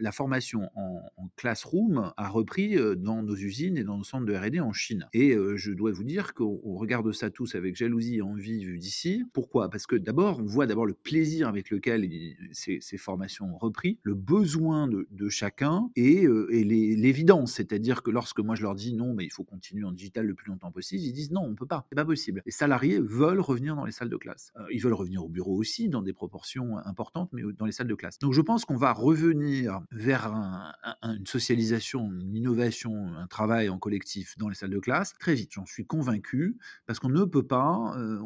la 0.00 0.12
formation 0.12 0.70
en, 0.74 1.02
classroom 1.36 2.12
a 2.16 2.28
repris 2.28 2.76
dans 2.96 3.22
nos 3.22 3.36
usines 3.36 3.76
et 3.76 3.84
dans 3.84 3.98
nos 3.98 4.04
centres 4.04 4.26
de 4.26 4.34
R&D 4.34 4.60
en 4.60 4.72
Chine. 4.72 5.08
Et 5.12 5.36
je 5.56 5.72
dois 5.72 5.92
vous 5.92 6.04
dire 6.04 6.34
qu'on 6.34 6.74
regarde 6.74 7.10
ça 7.12 7.30
tous 7.30 7.54
avec 7.54 7.76
jalousie 7.76 8.16
et 8.16 8.22
envie 8.22 8.64
vu 8.64 8.78
d'ici. 8.78 9.24
Pourquoi? 9.32 9.68
Parce 9.70 9.86
que 9.86 9.96
d'abord, 9.96 10.40
on 10.40 10.46
voit 10.46 10.66
d'abord 10.66 10.86
le 10.86 10.94
plaisir 10.94 11.48
avec 11.48 11.70
lequel 11.70 12.08
ces, 12.52 12.80
formations 12.96 13.54
ont 13.54 13.58
repris, 13.58 13.98
le 14.02 14.14
besoin 14.14 14.88
de, 14.88 15.28
chacun 15.28 15.90
et, 15.96 16.26
l'évidence. 16.26 17.54
C'est-à-dire 17.54 18.02
que 18.02 18.10
lorsque 18.10 18.40
moi 18.40 18.54
je 18.54 18.62
leur 18.62 18.74
dis 18.74 18.94
non, 18.94 19.14
mais 19.14 19.24
il 19.24 19.32
faut 19.32 19.44
continuer 19.44 19.84
en 19.84 19.92
digital 19.92 20.26
le 20.26 20.34
plus 20.34 20.50
longtemps 20.50 20.70
possible, 20.70 21.02
ils 21.02 21.12
disent 21.12 21.30
non, 21.30 21.42
on 21.42 21.54
peut 21.54 21.66
pas, 21.66 21.86
c'est 21.88 21.96
pas 21.96 22.04
possible. 22.04 22.42
Les 22.46 22.52
salariés 22.52 23.00
veulent 23.00 23.40
revenir 23.40 23.76
dans 23.76 23.84
les 23.84 23.92
salles 23.92 24.10
de 24.10 24.16
classe. 24.16 24.52
ils 24.72 24.80
veulent 24.80 24.94
revenir 24.94 25.24
au 25.24 25.28
bureau 25.28 25.56
aussi 25.56 25.88
dans 25.88 26.02
des 26.02 26.12
proportions 26.12 26.78
importantes, 26.78 27.30
mais 27.32 27.42
dans 27.58 27.66
les 27.66 27.72
salles 27.72 27.88
de 27.88 27.94
classe. 27.94 28.18
Donc 28.18 28.32
je 28.32 28.40
pense 28.40 28.64
qu'on 28.64 28.76
va 28.76 28.92
revenir 28.92 29.65
vers 29.90 30.32
une 31.02 31.26
socialisation, 31.26 32.10
une 32.12 32.34
innovation, 32.34 33.14
un 33.16 33.26
travail 33.26 33.68
en 33.68 33.78
collectif 33.78 34.36
dans 34.38 34.48
les 34.48 34.54
salles 34.54 34.70
de 34.70 34.78
classe 34.78 35.14
très 35.18 35.34
vite. 35.34 35.52
J'en 35.52 35.66
suis 35.66 35.86
convaincu 35.86 36.56
parce 36.86 36.98
qu'on 36.98 37.08
ne 37.08 37.24
peut 37.24 37.46
pas, 37.46 37.94
euh, 37.96 38.20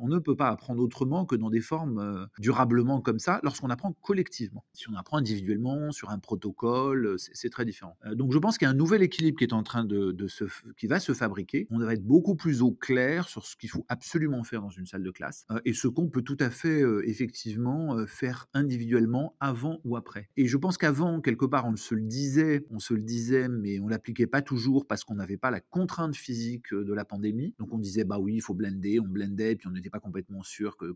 on, 0.00 0.08
ne 0.08 0.18
peut 0.18 0.36
pas 0.36 0.48
apprendre 0.48 0.82
autrement 0.82 1.24
que 1.24 1.36
dans 1.36 1.50
des 1.50 1.60
formes 1.60 1.98
euh, 1.98 2.26
durablement 2.38 3.00
comme 3.00 3.18
ça 3.18 3.40
lorsqu'on 3.42 3.70
apprend 3.70 3.92
collectivement. 4.02 4.64
Si 4.72 4.88
on 4.90 4.94
apprend 4.94 5.18
individuellement 5.18 5.92
sur 5.92 6.10
un 6.10 6.18
protocole, 6.18 7.06
euh, 7.06 7.16
c'est 7.18 7.50
très 7.50 7.64
différent. 7.64 7.96
donc 8.12 8.32
je 8.32 8.38
pense 8.38 8.58
qu'il 8.58 8.66
y 8.66 8.68
a 8.68 8.70
un 8.70 8.74
nouvel 8.74 9.02
équilibre 9.02 9.38
qui 9.38 9.44
est 9.44 9.52
en 9.52 9.62
train 9.62 9.84
de, 9.84 10.26
se, 10.28 10.44
qui 10.76 10.86
va 10.86 11.00
se 11.00 11.12
fabriquer. 11.12 11.66
On 11.70 11.78
va 11.78 11.94
être 11.94 12.04
beaucoup 12.04 12.34
plus 12.34 12.62
au 12.62 12.72
clair 12.72 13.28
sur 13.28 13.46
ce 13.46 13.56
qu'il 13.56 13.70
faut 13.70 13.84
absolument 13.88 14.44
faire 14.44 14.62
dans 14.62 14.70
une 14.70 14.86
salle 14.86 15.02
de 15.02 15.10
classe 15.10 15.46
et 15.64 15.72
ce 15.72 15.88
qu'on 15.88 16.08
peut 16.08 16.22
tout 16.22 16.36
à 16.40 16.50
fait 16.50 16.82
effectivement 17.04 18.06
faire 18.06 18.46
individuellement 18.54 19.36
avant 19.40 19.80
ou 19.84 19.96
après. 19.96 20.28
Et 20.36 20.46
je 20.46 20.56
pense 20.64 20.78
qu'avant, 20.78 21.20
quelque 21.20 21.44
part, 21.44 21.66
on 21.66 21.76
se 21.76 21.94
le 21.94 22.00
disait, 22.00 22.64
on 22.70 22.78
se 22.78 22.94
le 22.94 23.02
disait, 23.02 23.48
mais 23.50 23.80
on 23.80 23.86
l'appliquait 23.86 24.26
pas 24.26 24.40
toujours 24.40 24.86
parce 24.86 25.04
qu'on 25.04 25.16
n'avait 25.16 25.36
pas 25.36 25.50
la 25.50 25.60
contrainte 25.60 26.16
physique 26.16 26.72
de 26.72 26.94
la 26.94 27.04
pandémie. 27.04 27.54
Donc 27.58 27.74
on 27.74 27.76
disait, 27.76 28.04
bah 28.04 28.18
oui, 28.18 28.36
il 28.36 28.40
faut 28.40 28.54
blender, 28.54 28.98
on 28.98 29.06
blendait, 29.06 29.56
puis 29.56 29.68
on 29.68 29.72
n'était 29.72 29.90
pas 29.90 30.00
complètement 30.00 30.42
sûr 30.42 30.78
que, 30.78 30.94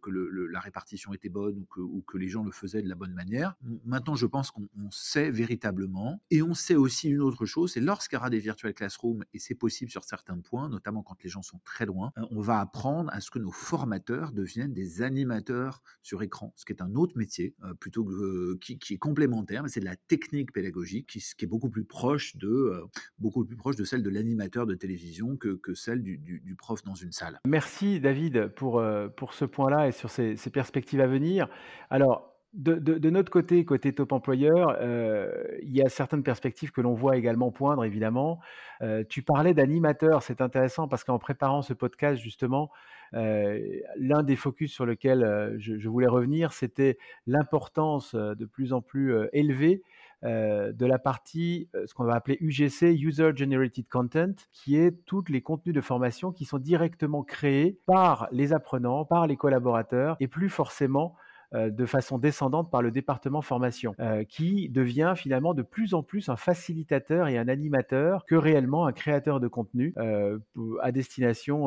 la 0.50 0.60
répartition 0.60 1.12
était 1.12 1.28
bonne 1.28 1.66
ou 1.76 2.00
que, 2.00 2.16
les 2.16 2.30
gens 2.30 2.44
le 2.44 2.50
faisaient 2.50 2.80
de 2.80 2.88
la 2.88 2.94
bonne 2.94 3.12
manière. 3.12 3.56
Maintenant, 3.84 4.14
je 4.14 4.24
pense 4.24 4.50
qu'on 4.50 4.66
sait 4.90 5.30
véritablement. 5.30 6.22
Et 6.30 6.40
on 6.40 6.54
sait 6.54 6.76
aussi 6.76 7.10
une 7.10 7.20
autre 7.20 7.44
chose, 7.44 7.72
c'est 7.72 7.82
lorsqu'il 7.82 8.16
y 8.16 8.20
aura 8.20 8.30
des 8.30 8.38
virtual 8.38 8.72
classrooms, 8.72 9.22
et 9.34 9.38
c'est 9.38 9.54
possible 9.54 9.90
sur 9.90 10.04
certains 10.04 10.38
points, 10.38 10.70
notamment 10.70 11.02
quand 11.02 11.22
les 11.22 11.28
gens 11.28 11.42
sont 11.42 11.60
très 11.66 11.84
loin, 11.84 12.10
euh, 12.16 12.22
on 12.30 12.40
va 12.40 12.60
apprendre 12.60 13.10
à 13.12 13.20
ce 13.20 13.30
que 13.30 13.38
nos 13.38 13.52
formateurs 13.52 14.32
deviennent 14.32 14.72
des 14.72 15.02
animateurs 15.02 15.82
sur 16.02 16.22
écran, 16.22 16.54
ce 16.56 16.64
qui 16.64 16.72
est 16.72 16.80
un 16.80 16.94
autre 16.94 17.18
métier, 17.18 17.54
euh, 17.64 17.74
plutôt 17.74 18.06
que, 18.06 18.14
euh, 18.14 18.58
qui, 18.62 18.78
est 18.94 18.98
complémentaire, 18.98 19.57
mais 19.62 19.68
c'est 19.68 19.80
de 19.80 19.84
la 19.84 19.96
technique 19.96 20.52
pédagogique 20.52 21.06
qui, 21.06 21.18
est 21.18 21.46
beaucoup 21.46 21.70
plus 21.70 21.84
proche 21.84 22.36
de, 22.36 22.82
beaucoup 23.18 23.44
plus 23.44 23.56
proche 23.56 23.76
de 23.76 23.84
celle 23.84 24.02
de 24.02 24.10
l'animateur 24.10 24.66
de 24.66 24.74
télévision 24.74 25.36
que, 25.36 25.56
que 25.56 25.74
celle 25.74 26.02
du, 26.02 26.56
prof 26.58 26.82
dans 26.82 26.94
une 26.94 27.12
salle. 27.12 27.40
Merci 27.46 28.00
David 28.00 28.48
pour, 28.48 28.82
pour 29.16 29.34
ce 29.34 29.44
point-là 29.44 29.88
et 29.88 29.92
sur 29.92 30.10
ces, 30.10 30.36
perspectives 30.52 31.00
à 31.00 31.06
venir. 31.06 31.48
Alors, 31.90 32.38
de, 32.54 32.74
de, 32.76 33.10
notre 33.10 33.30
côté, 33.30 33.64
côté 33.64 33.92
top 33.92 34.12
employeur, 34.12 34.76
euh, 34.80 35.30
il 35.62 35.76
y 35.76 35.82
a 35.82 35.88
certaines 35.88 36.22
perspectives 36.22 36.72
que 36.72 36.80
l'on 36.80 36.94
voit 36.94 37.16
également 37.16 37.50
poindre, 37.50 37.84
évidemment. 37.84 38.40
Euh, 38.82 39.04
tu 39.08 39.22
parlais 39.22 39.52
d'animateur, 39.52 40.22
c'est 40.22 40.40
intéressant 40.40 40.88
parce 40.88 41.04
qu'en 41.04 41.18
préparant 41.18 41.62
ce 41.62 41.74
podcast, 41.74 42.20
justement, 42.20 42.70
euh, 42.72 42.76
l'un 43.12 44.22
des 44.22 44.36
focus 44.36 44.72
sur 44.72 44.86
lequel 44.86 45.56
je, 45.58 45.88
voulais 45.88 46.06
revenir, 46.06 46.52
c'était 46.52 46.98
l'importance 47.26 48.14
de 48.14 48.44
plus 48.44 48.72
en 48.72 48.80
plus 48.80 49.14
élevée 49.32 49.82
de 50.22 50.86
la 50.86 50.98
partie, 50.98 51.68
ce 51.86 51.94
qu'on 51.94 52.04
va 52.04 52.14
appeler 52.14 52.38
UGC, 52.40 52.94
User 53.00 53.30
Generated 53.34 53.88
Content, 53.88 54.34
qui 54.52 54.76
est 54.76 55.04
tous 55.06 55.24
les 55.28 55.42
contenus 55.42 55.74
de 55.74 55.80
formation 55.80 56.32
qui 56.32 56.44
sont 56.44 56.58
directement 56.58 57.22
créés 57.22 57.78
par 57.86 58.28
les 58.32 58.52
apprenants, 58.52 59.04
par 59.04 59.26
les 59.26 59.36
collaborateurs 59.36 60.16
et 60.20 60.28
plus 60.28 60.48
forcément 60.48 61.14
de 61.52 61.86
façon 61.86 62.18
descendante 62.18 62.70
par 62.70 62.82
le 62.82 62.90
département 62.90 63.42
formation, 63.42 63.94
euh, 64.00 64.24
qui 64.24 64.68
devient 64.68 65.14
finalement 65.16 65.54
de 65.54 65.62
plus 65.62 65.94
en 65.94 66.02
plus 66.02 66.28
un 66.28 66.36
facilitateur 66.36 67.28
et 67.28 67.38
un 67.38 67.48
animateur 67.48 68.24
que 68.26 68.34
réellement 68.34 68.86
un 68.86 68.92
créateur 68.92 69.40
de 69.40 69.48
contenu 69.48 69.94
euh, 69.98 70.38
à 70.82 70.92
destination, 70.92 71.66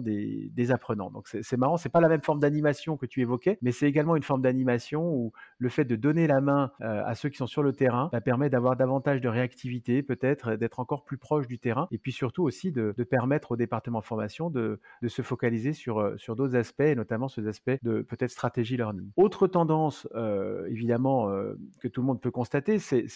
des, 0.00 0.70
apprenants. 0.70 1.10
Donc 1.10 1.28
c'est 1.28 1.56
marrant, 1.56 1.76
c'est 1.76 1.88
pas 1.88 2.00
la 2.00 2.08
même 2.08 2.22
forme 2.22 2.38
d'animation 2.38 2.96
que 2.96 3.04
tu 3.04 3.20
évoquais, 3.20 3.58
mais 3.62 3.72
c'est 3.72 3.86
également 3.86 4.16
une 4.16 4.22
forme 4.22 4.42
d'animation 4.42 5.12
où 5.12 5.32
le 5.58 5.68
fait 5.68 5.84
de 5.84 5.96
donner 5.96 6.26
la 6.26 6.40
main 6.40 6.70
à 6.80 7.14
ceux 7.14 7.28
qui 7.28 7.36
sont 7.36 7.46
sur 7.46 7.62
le 7.62 7.72
terrain 7.72 8.08
bah, 8.12 8.20
permet 8.20 8.48
d'avoir 8.48 8.76
davantage 8.76 9.20
de 9.20 9.28
réactivité, 9.28 10.02
peut-être 10.02 10.54
d'être 10.54 10.80
encore 10.80 11.04
plus 11.04 11.18
proche 11.18 11.46
du 11.46 11.58
terrain, 11.58 11.88
et 11.90 11.98
puis 11.98 12.12
surtout 12.12 12.44
aussi 12.44 12.70
de, 12.72 12.92
permettre 13.02 13.52
au 13.52 13.56
département 13.56 14.00
formation 14.00 14.50
de, 14.50 14.80
se 15.06 15.22
focaliser 15.22 15.72
sur, 15.72 16.14
sur 16.16 16.36
d'autres 16.36 16.56
aspects, 16.56 16.80
et 16.80 16.94
notamment 16.94 17.28
ces 17.28 17.48
aspects 17.48 17.76
de 17.82 18.02
peut-être 18.02 18.30
stratégie 18.30 18.61
learning. 18.70 19.10
Autre 19.16 19.46
tendance, 19.46 20.08
euh, 20.14 20.66
évidemment, 20.66 21.28
euh, 21.28 21.54
que 21.80 21.88
tout 21.88 22.00
le 22.00 22.06
monde 22.06 22.20
peut 22.20 22.30
constater, 22.30 22.78
c'est 22.78 23.06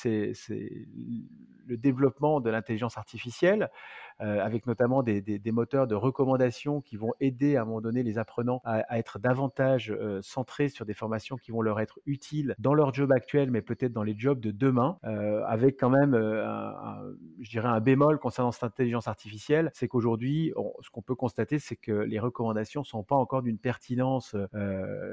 le 1.66 1.76
développement 1.76 2.40
de 2.40 2.50
l'intelligence 2.50 2.96
artificielle. 2.96 3.70
Euh, 4.22 4.40
avec 4.42 4.66
notamment 4.66 5.02
des, 5.02 5.40
moteurs 5.52 5.86
de 5.86 5.94
recommandation 5.94 6.80
qui 6.80 6.96
vont 6.96 7.12
aider 7.20 7.56
à 7.56 7.62
un 7.62 7.64
moment 7.66 7.82
donné 7.82 8.02
les 8.02 8.16
apprenants 8.16 8.62
à, 8.64 8.98
être 8.98 9.18
davantage 9.18 9.90
euh, 9.90 10.20
centrés 10.22 10.70
sur 10.70 10.86
des 10.86 10.94
formations 10.94 11.36
qui 11.36 11.50
vont 11.50 11.60
leur 11.60 11.80
être 11.80 11.98
utiles 12.06 12.54
dans 12.58 12.72
leur 12.72 12.94
job 12.94 13.12
actuel, 13.12 13.50
mais 13.50 13.60
peut-être 13.60 13.92
dans 13.92 14.02
les 14.02 14.14
jobs 14.16 14.40
de 14.40 14.50
demain, 14.50 14.98
euh, 15.04 15.42
avec 15.46 15.78
quand 15.78 15.90
même, 15.90 16.14
un, 16.14 16.98
je 17.40 17.50
dirais, 17.50 17.68
un 17.68 17.80
bémol 17.80 18.18
concernant 18.18 18.52
cette 18.52 18.64
intelligence 18.64 19.06
artificielle, 19.06 19.70
c'est 19.74 19.86
qu'aujourd'hui, 19.86 20.52
ce 20.80 20.88
qu'on 20.90 21.02
peut 21.02 21.14
constater, 21.14 21.58
c'est 21.58 21.76
que 21.76 21.92
les 21.92 22.18
recommandations 22.18 22.84
sont 22.84 23.02
pas 23.02 23.16
encore 23.16 23.42
d'une 23.42 23.58
pertinence, 23.58 24.34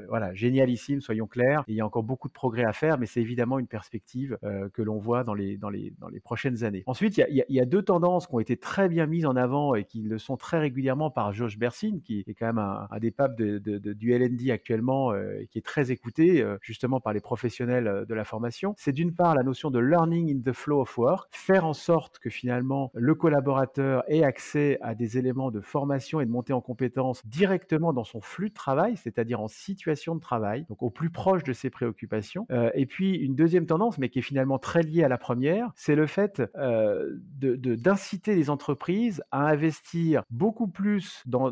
voilà, 0.08 0.32
génialissime, 0.34 1.00
soyons 1.00 1.26
clairs. 1.26 1.64
il 1.68 1.74
y 1.74 1.80
a 1.80 1.86
encore 1.86 2.04
beaucoup 2.04 2.28
de 2.28 2.32
progrès 2.32 2.64
à 2.64 2.72
faire, 2.72 2.98
mais 2.98 3.06
c'est 3.06 3.20
évidemment 3.20 3.58
une 3.58 3.66
perspective 3.66 4.38
que 4.72 4.82
l'on 4.82 4.98
voit 4.98 5.24
dans 5.24 5.34
les, 5.34 5.56
dans, 5.56 5.70
les, 5.70 5.92
dans 5.98 6.08
les 6.08 6.20
prochaines 6.20 6.64
années. 6.64 6.84
Ensuite, 6.86 7.18
il 7.18 7.34
y, 7.34 7.42
a, 7.42 7.44
y 7.48 7.60
a 7.60 7.66
deux 7.66 7.82
tendances 7.82 8.26
qui 8.26 8.34
ont 8.34 8.40
été 8.40 8.56
très 8.56 8.88
bien 8.94 9.06
mises 9.06 9.26
en 9.26 9.34
avant 9.34 9.74
et 9.74 9.84
qui 9.84 10.02
le 10.02 10.18
sont 10.18 10.36
très 10.36 10.60
régulièrement 10.60 11.10
par 11.10 11.32
Josh 11.32 11.58
Bersin, 11.58 11.98
qui 12.04 12.24
est 12.26 12.34
quand 12.34 12.46
même 12.46 12.58
un, 12.58 12.86
des 13.00 13.10
papes 13.10 13.34
du 13.36 14.12
LND 14.12 14.50
actuellement 14.50 15.12
euh, 15.12 15.40
et 15.40 15.48
qui 15.48 15.58
est 15.58 15.62
très 15.62 15.90
écouté 15.90 16.40
euh, 16.40 16.58
justement 16.62 17.00
par 17.00 17.12
les 17.12 17.20
professionnels 17.20 17.88
euh, 17.88 18.04
de 18.04 18.14
la 18.14 18.24
formation. 18.24 18.74
C'est 18.78 18.92
d'une 18.92 19.12
part 19.12 19.34
la 19.34 19.42
notion 19.42 19.70
de 19.72 19.80
learning 19.80 20.32
in 20.32 20.40
the 20.48 20.54
flow 20.54 20.80
of 20.82 20.96
work, 20.96 21.28
faire 21.32 21.66
en 21.66 21.72
sorte 21.72 22.20
que 22.20 22.30
finalement 22.30 22.92
le 22.94 23.16
collaborateur 23.16 24.04
ait 24.06 24.22
accès 24.22 24.78
à 24.80 24.94
des 24.94 25.18
éléments 25.18 25.50
de 25.50 25.60
formation 25.60 26.20
et 26.20 26.26
de 26.26 26.30
montée 26.30 26.52
en 26.52 26.60
compétences 26.60 27.26
directement 27.26 27.92
dans 27.92 28.04
son 28.04 28.20
flux 28.20 28.50
de 28.50 28.54
travail, 28.54 28.96
c'est-à-dire 28.96 29.40
en 29.40 29.48
situation 29.48 30.14
de 30.14 30.20
travail, 30.20 30.66
donc 30.68 30.84
au 30.84 30.90
plus 30.90 31.10
proche 31.10 31.42
de 31.42 31.52
ses 31.52 31.68
préoccupations. 31.68 32.46
et 32.74 32.86
puis 32.86 33.16
une 33.16 33.34
deuxième 33.34 33.66
tendance, 33.66 33.98
mais 33.98 34.08
qui 34.08 34.20
est 34.20 34.22
finalement 34.22 34.58
très 34.58 34.82
liée 34.82 35.02
à 35.02 35.08
la 35.08 35.18
première, 35.18 35.72
c'est 35.74 35.96
le 35.96 36.06
fait 36.06 36.40
d'inciter 37.40 38.36
les 38.36 38.50
entreprises 38.50 38.83
à 39.30 39.48
investir 39.48 40.22
beaucoup 40.30 40.68
plus 40.68 41.22
dans, 41.26 41.50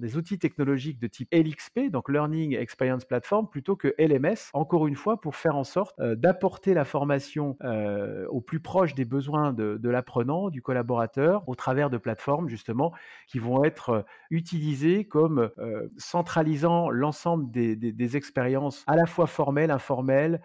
des 0.00 0.16
outils 0.16 0.38
technologiques 0.38 0.98
de 0.98 1.06
type 1.06 1.28
LXP, 1.32 1.90
donc 1.90 2.08
Learning 2.08 2.56
Experience 2.56 3.04
Platform, 3.04 3.48
plutôt 3.48 3.76
que 3.76 3.94
LMS, 3.98 4.50
encore 4.52 4.86
une 4.86 4.96
fois, 4.96 5.20
pour 5.20 5.36
faire 5.36 5.56
en 5.56 5.64
sorte 5.64 5.94
euh, 6.00 6.14
d'apporter 6.14 6.74
la 6.74 6.84
formation 6.84 7.56
euh, 7.62 8.26
au 8.28 8.40
plus 8.40 8.60
proche 8.60 8.94
des 8.94 9.04
besoins 9.04 9.52
de, 9.52 9.88
l'apprenant, 9.88 10.50
du 10.50 10.62
collaborateur, 10.62 11.48
au 11.48 11.54
travers 11.54 11.90
de 11.90 11.98
plateformes, 11.98 12.48
justement, 12.48 12.92
qui 13.26 13.38
vont 13.38 13.64
être 13.64 13.90
euh, 13.90 14.02
utilisées 14.30 15.04
comme 15.04 15.50
centralisant 15.96 16.90
l'ensemble 16.90 17.50
des, 17.50 18.16
expériences 18.16 18.84
à 18.86 18.96
la 18.96 19.06
fois 19.06 19.26
formelles, 19.26 19.70
informelles, 19.70 20.40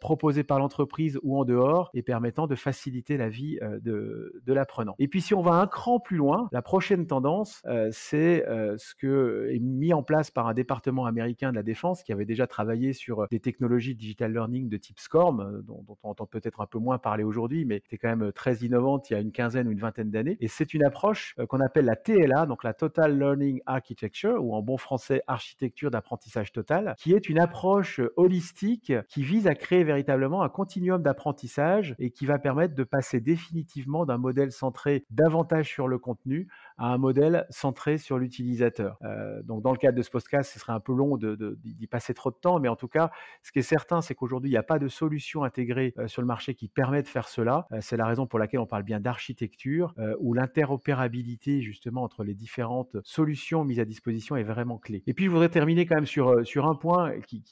proposées 0.00 0.44
par 0.44 0.58
l'entreprise 0.58 1.18
ou 1.22 1.38
en 1.38 1.44
dehors, 1.44 1.90
et 1.94 2.02
permettant 2.02 2.46
de 2.46 2.54
faciliter 2.54 3.16
la 3.16 3.28
vie 3.28 3.58
de, 3.60 4.40
de 4.44 4.52
l'apprenant. 4.52 4.94
Et 4.98 5.08
puis, 5.08 5.20
si 5.28 5.34
on 5.34 5.42
va 5.42 5.56
un 5.56 5.66
cran 5.66 6.00
plus 6.00 6.16
loin, 6.16 6.48
la 6.52 6.62
prochaine 6.62 7.06
tendance, 7.06 7.60
euh, 7.66 7.90
c'est 7.92 8.48
euh, 8.48 8.78
ce 8.78 8.94
que 8.94 9.50
est 9.52 9.58
mis 9.58 9.92
en 9.92 10.02
place 10.02 10.30
par 10.30 10.46
un 10.46 10.54
département 10.54 11.04
américain 11.04 11.50
de 11.50 11.56
la 11.56 11.62
défense 11.62 12.02
qui 12.02 12.14
avait 12.14 12.24
déjà 12.24 12.46
travaillé 12.46 12.94
sur 12.94 13.24
euh, 13.24 13.26
des 13.30 13.38
technologies 13.38 13.94
de 13.94 14.00
digital 14.00 14.32
learning 14.32 14.70
de 14.70 14.78
type 14.78 14.98
SCORM, 14.98 15.60
dont, 15.66 15.84
on 16.02 16.08
entend 16.08 16.24
peut-être 16.24 16.62
un 16.62 16.66
peu 16.66 16.78
moins 16.78 16.96
parler 16.96 17.24
aujourd'hui, 17.24 17.66
mais 17.66 17.82
c'était 17.84 17.98
quand 17.98 18.16
même 18.16 18.32
très 18.32 18.54
innovante 18.64 19.10
il 19.10 19.12
y 19.12 19.16
a 19.16 19.20
une 19.20 19.30
quinzaine 19.30 19.68
ou 19.68 19.72
une 19.72 19.80
vingtaine 19.80 20.10
d'années. 20.10 20.38
Et 20.40 20.48
c'est 20.48 20.72
une 20.72 20.82
approche 20.82 21.34
qu'on 21.50 21.60
appelle 21.60 21.84
la 21.84 21.96
TLA, 21.96 22.46
donc 22.46 22.64
la 22.64 22.72
Total 22.72 23.18
Learning 23.18 23.60
Architecture, 23.66 24.42
ou 24.42 24.54
en 24.54 24.62
bon 24.62 24.78
français 24.78 25.20
architecture 25.26 25.90
d'apprentissage 25.90 26.52
total, 26.52 26.94
qui 26.96 27.12
est 27.12 27.28
une 27.28 27.38
approche 27.38 28.00
holistique 28.16 28.94
qui 29.10 29.22
vise 29.22 29.46
à 29.46 29.54
créer 29.54 29.84
véritablement 29.84 30.42
un 30.42 30.48
continuum 30.48 31.02
d'apprentissage 31.02 31.94
et 31.98 32.12
qui 32.12 32.24
va 32.24 32.38
permettre 32.38 32.74
de 32.74 32.84
passer 32.84 33.20
définitivement 33.20 34.06
d'un 34.06 34.16
modèle 34.16 34.52
centré 34.52 35.04
davantage 35.18 35.68
sur 35.68 35.88
le 35.88 35.98
contenu 35.98 36.48
à 36.78 36.86
un 36.86 36.98
modèle 36.98 37.46
centré 37.50 37.98
sur 37.98 38.18
l'utilisateur. 38.18 38.98
Euh, 39.02 39.42
donc 39.42 39.62
dans 39.62 39.72
le 39.72 39.78
cadre 39.78 39.96
de 39.96 40.02
ce 40.02 40.10
podcast, 40.10 40.52
ce 40.52 40.58
serait 40.58 40.72
un 40.72 40.80
peu 40.80 40.94
long 40.94 41.16
d'y 41.18 41.86
passer 41.86 42.14
trop 42.14 42.30
de 42.30 42.36
temps, 42.36 42.60
mais 42.60 42.68
en 42.68 42.76
tout 42.76 42.88
cas, 42.88 43.10
ce 43.42 43.52
qui 43.52 43.58
est 43.58 43.62
certain, 43.62 44.00
c'est 44.00 44.14
qu'aujourd'hui, 44.14 44.50
il 44.50 44.52
n'y 44.52 44.58
a 44.58 44.62
pas 44.62 44.78
de 44.78 44.88
solution 44.88 45.44
intégrée 45.44 45.92
euh, 45.98 46.06
sur 46.06 46.22
le 46.22 46.26
marché 46.26 46.54
qui 46.54 46.68
permet 46.68 47.02
de 47.02 47.08
faire 47.08 47.28
cela. 47.28 47.66
Euh, 47.72 47.78
c'est 47.80 47.96
la 47.96 48.06
raison 48.06 48.26
pour 48.26 48.38
laquelle 48.38 48.60
on 48.60 48.66
parle 48.66 48.84
bien 48.84 49.00
d'architecture, 49.00 49.94
où 50.20 50.32
l'interopérabilité 50.34 51.60
justement 51.60 52.02
entre 52.02 52.22
les 52.22 52.34
différentes 52.34 52.96
solutions 53.02 53.64
mises 53.64 53.80
à 53.80 53.84
disposition 53.84 54.36
est 54.36 54.44
vraiment 54.44 54.78
clé. 54.78 55.02
Et 55.06 55.14
puis 55.14 55.24
je 55.24 55.30
voudrais 55.30 55.48
terminer 55.48 55.86
quand 55.86 55.96
même 55.96 56.06
sur, 56.06 56.28
un 56.28 56.74
point 56.74 57.12
qui, 57.26 57.42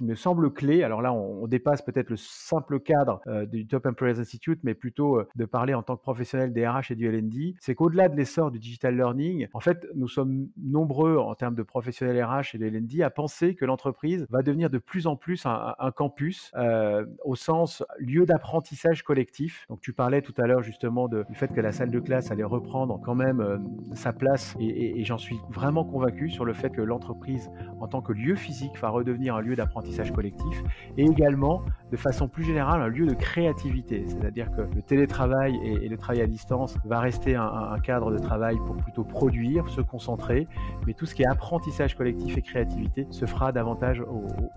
me 0.00 0.14
semble 0.14 0.52
clé. 0.52 0.82
Alors 0.82 1.02
là, 1.02 1.12
on, 1.12 1.42
on 1.42 1.46
dépasse 1.46 1.82
peut-être 1.82 2.10
le 2.10 2.16
simple 2.16 2.80
cadre 2.80 3.20
du 3.46 3.66
Top 3.66 3.86
Employers 3.86 4.18
Institute, 4.18 4.60
mais 4.62 4.74
plutôt 4.74 5.22
de 5.34 5.44
parler 5.44 5.74
en 5.74 5.82
tant 5.82 5.96
que 5.96 6.02
professionnel 6.02 6.52
des 6.52 6.66
RH 6.66 6.90
et 6.90 6.94
du 6.94 7.06
LND. 7.06 7.54
C'est 7.60 7.74
qu'au-delà 7.74 8.05
de 8.08 8.16
l'essor 8.16 8.50
du 8.50 8.58
digital 8.58 8.96
learning, 8.96 9.48
en 9.52 9.60
fait, 9.60 9.86
nous 9.94 10.08
sommes 10.08 10.48
nombreux 10.56 11.18
en 11.18 11.34
termes 11.34 11.54
de 11.54 11.62
professionnels 11.62 12.22
RH 12.22 12.54
et 12.54 12.58
de 12.58 12.66
LND 12.66 13.02
à 13.02 13.10
penser 13.10 13.54
que 13.54 13.64
l'entreprise 13.64 14.26
va 14.30 14.42
devenir 14.42 14.70
de 14.70 14.78
plus 14.78 15.06
en 15.06 15.16
plus 15.16 15.44
un, 15.46 15.90
campus 15.94 16.50
euh, 16.56 17.06
au 17.24 17.36
sens 17.36 17.82
lieu 17.98 18.26
d'apprentissage 18.26 19.02
collectif. 19.02 19.66
Donc 19.68 19.80
tu 19.80 19.92
parlais 19.92 20.22
tout 20.22 20.34
à 20.38 20.46
l'heure 20.46 20.62
justement 20.62 21.08
du 21.08 21.34
fait 21.34 21.52
que 21.52 21.60
la 21.60 21.72
salle 21.72 21.90
de 21.90 22.00
classe 22.00 22.30
allait 22.30 22.44
reprendre 22.44 23.00
quand 23.04 23.14
même 23.14 23.40
euh, 23.40 23.58
sa 23.94 24.12
place 24.12 24.54
et, 24.60 25.04
j'en 25.04 25.18
suis 25.18 25.38
vraiment 25.50 25.84
convaincu 25.84 26.30
sur 26.30 26.44
le 26.44 26.52
fait 26.52 26.70
que 26.70 26.80
l'entreprise 26.80 27.50
en 27.80 27.86
tant 27.86 28.02
que 28.02 28.12
lieu 28.12 28.34
physique 28.34 28.76
va 28.80 28.88
redevenir 28.88 29.36
un 29.36 29.40
lieu 29.40 29.54
d'apprentissage 29.54 30.12
collectif 30.12 30.62
et 30.96 31.04
également 31.04 31.62
de 31.90 31.96
façon 31.96 32.28
plus 32.28 32.44
générale 32.44 32.82
un 32.82 32.88
lieu 32.88 33.06
de 33.06 33.14
créativité. 33.14 34.04
C'est-à-dire 34.08 34.50
que 34.50 34.62
le 34.62 34.82
télétravail 34.82 35.56
et, 35.62 35.88
le 35.88 35.96
travail 35.96 36.22
à 36.22 36.26
distance 36.26 36.76
va 36.84 37.00
rester 37.00 37.36
un, 37.36 37.78
cadre 37.82 37.95
de 38.04 38.18
travail 38.18 38.56
pour 38.66 38.76
plutôt 38.76 39.04
produire, 39.04 39.68
se 39.68 39.80
concentrer, 39.80 40.46
mais 40.86 40.94
tout 40.94 41.06
ce 41.06 41.14
qui 41.14 41.22
est 41.22 41.26
apprentissage 41.26 41.94
collectif 41.94 42.36
et 42.36 42.42
créativité 42.42 43.06
se 43.10 43.26
fera 43.26 43.52
davantage 43.52 44.02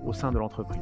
au, 0.04 0.14
sein 0.14 0.32
de 0.32 0.40
l'entreprise. 0.40 0.82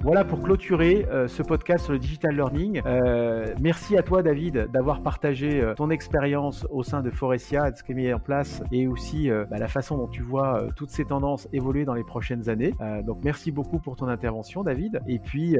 Voilà 0.00 0.24
pour 0.24 0.40
clôturer 0.40 1.06
euh, 1.10 1.28
ce 1.28 1.42
podcast 1.42 1.84
sur 1.84 1.94
le 1.94 1.98
digital 1.98 2.34
learning. 2.34 2.82
Euh, 2.84 3.46
merci 3.58 3.96
à 3.96 4.02
toi 4.02 4.22
David 4.22 4.68
d'avoir 4.70 5.00
partagé 5.02 5.62
euh, 5.62 5.74
ton 5.74 5.88
expérience 5.90 6.66
au 6.70 6.82
sein 6.82 7.02
de 7.02 7.10
Forestia, 7.10 7.70
de 7.70 7.76
ce 7.76 7.82
qui 7.82 7.92
est 7.92 7.94
mis 7.94 8.12
en 8.12 8.18
place 8.18 8.62
et 8.70 8.86
aussi 8.86 9.28
bah, 9.28 9.58
la 9.58 9.68
façon 9.68 9.96
dont 9.96 10.08
tu 10.08 10.22
vois 10.22 10.66
toutes 10.76 10.90
ces 10.90 11.04
tendances 11.04 11.48
évoluer 11.52 11.84
dans 11.84 11.94
les 11.94 12.04
prochaines 12.04 12.48
années. 12.48 12.74
donc 13.04 13.18
merci 13.24 13.50
beaucoup 13.50 13.78
pour 13.78 13.96
ton 13.96 14.08
intervention 14.08 14.62
David 14.62 15.00
et 15.06 15.18
puis 15.18 15.56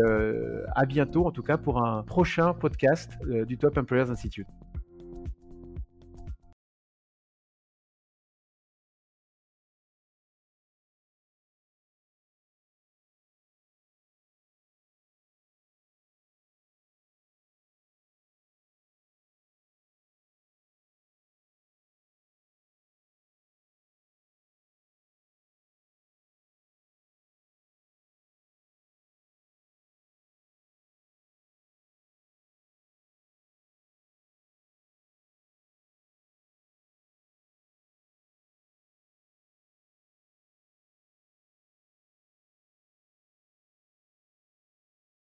à 0.74 0.86
bientôt 0.86 1.26
en 1.26 1.30
tout 1.30 1.42
cas 1.42 1.56
pour 1.56 1.82
un 1.82 2.02
prochain 2.02 2.52
podcast 2.52 3.18
du 3.46 3.56
Top 3.58 3.78
Employers 3.78 4.10
Institute. 4.10 4.48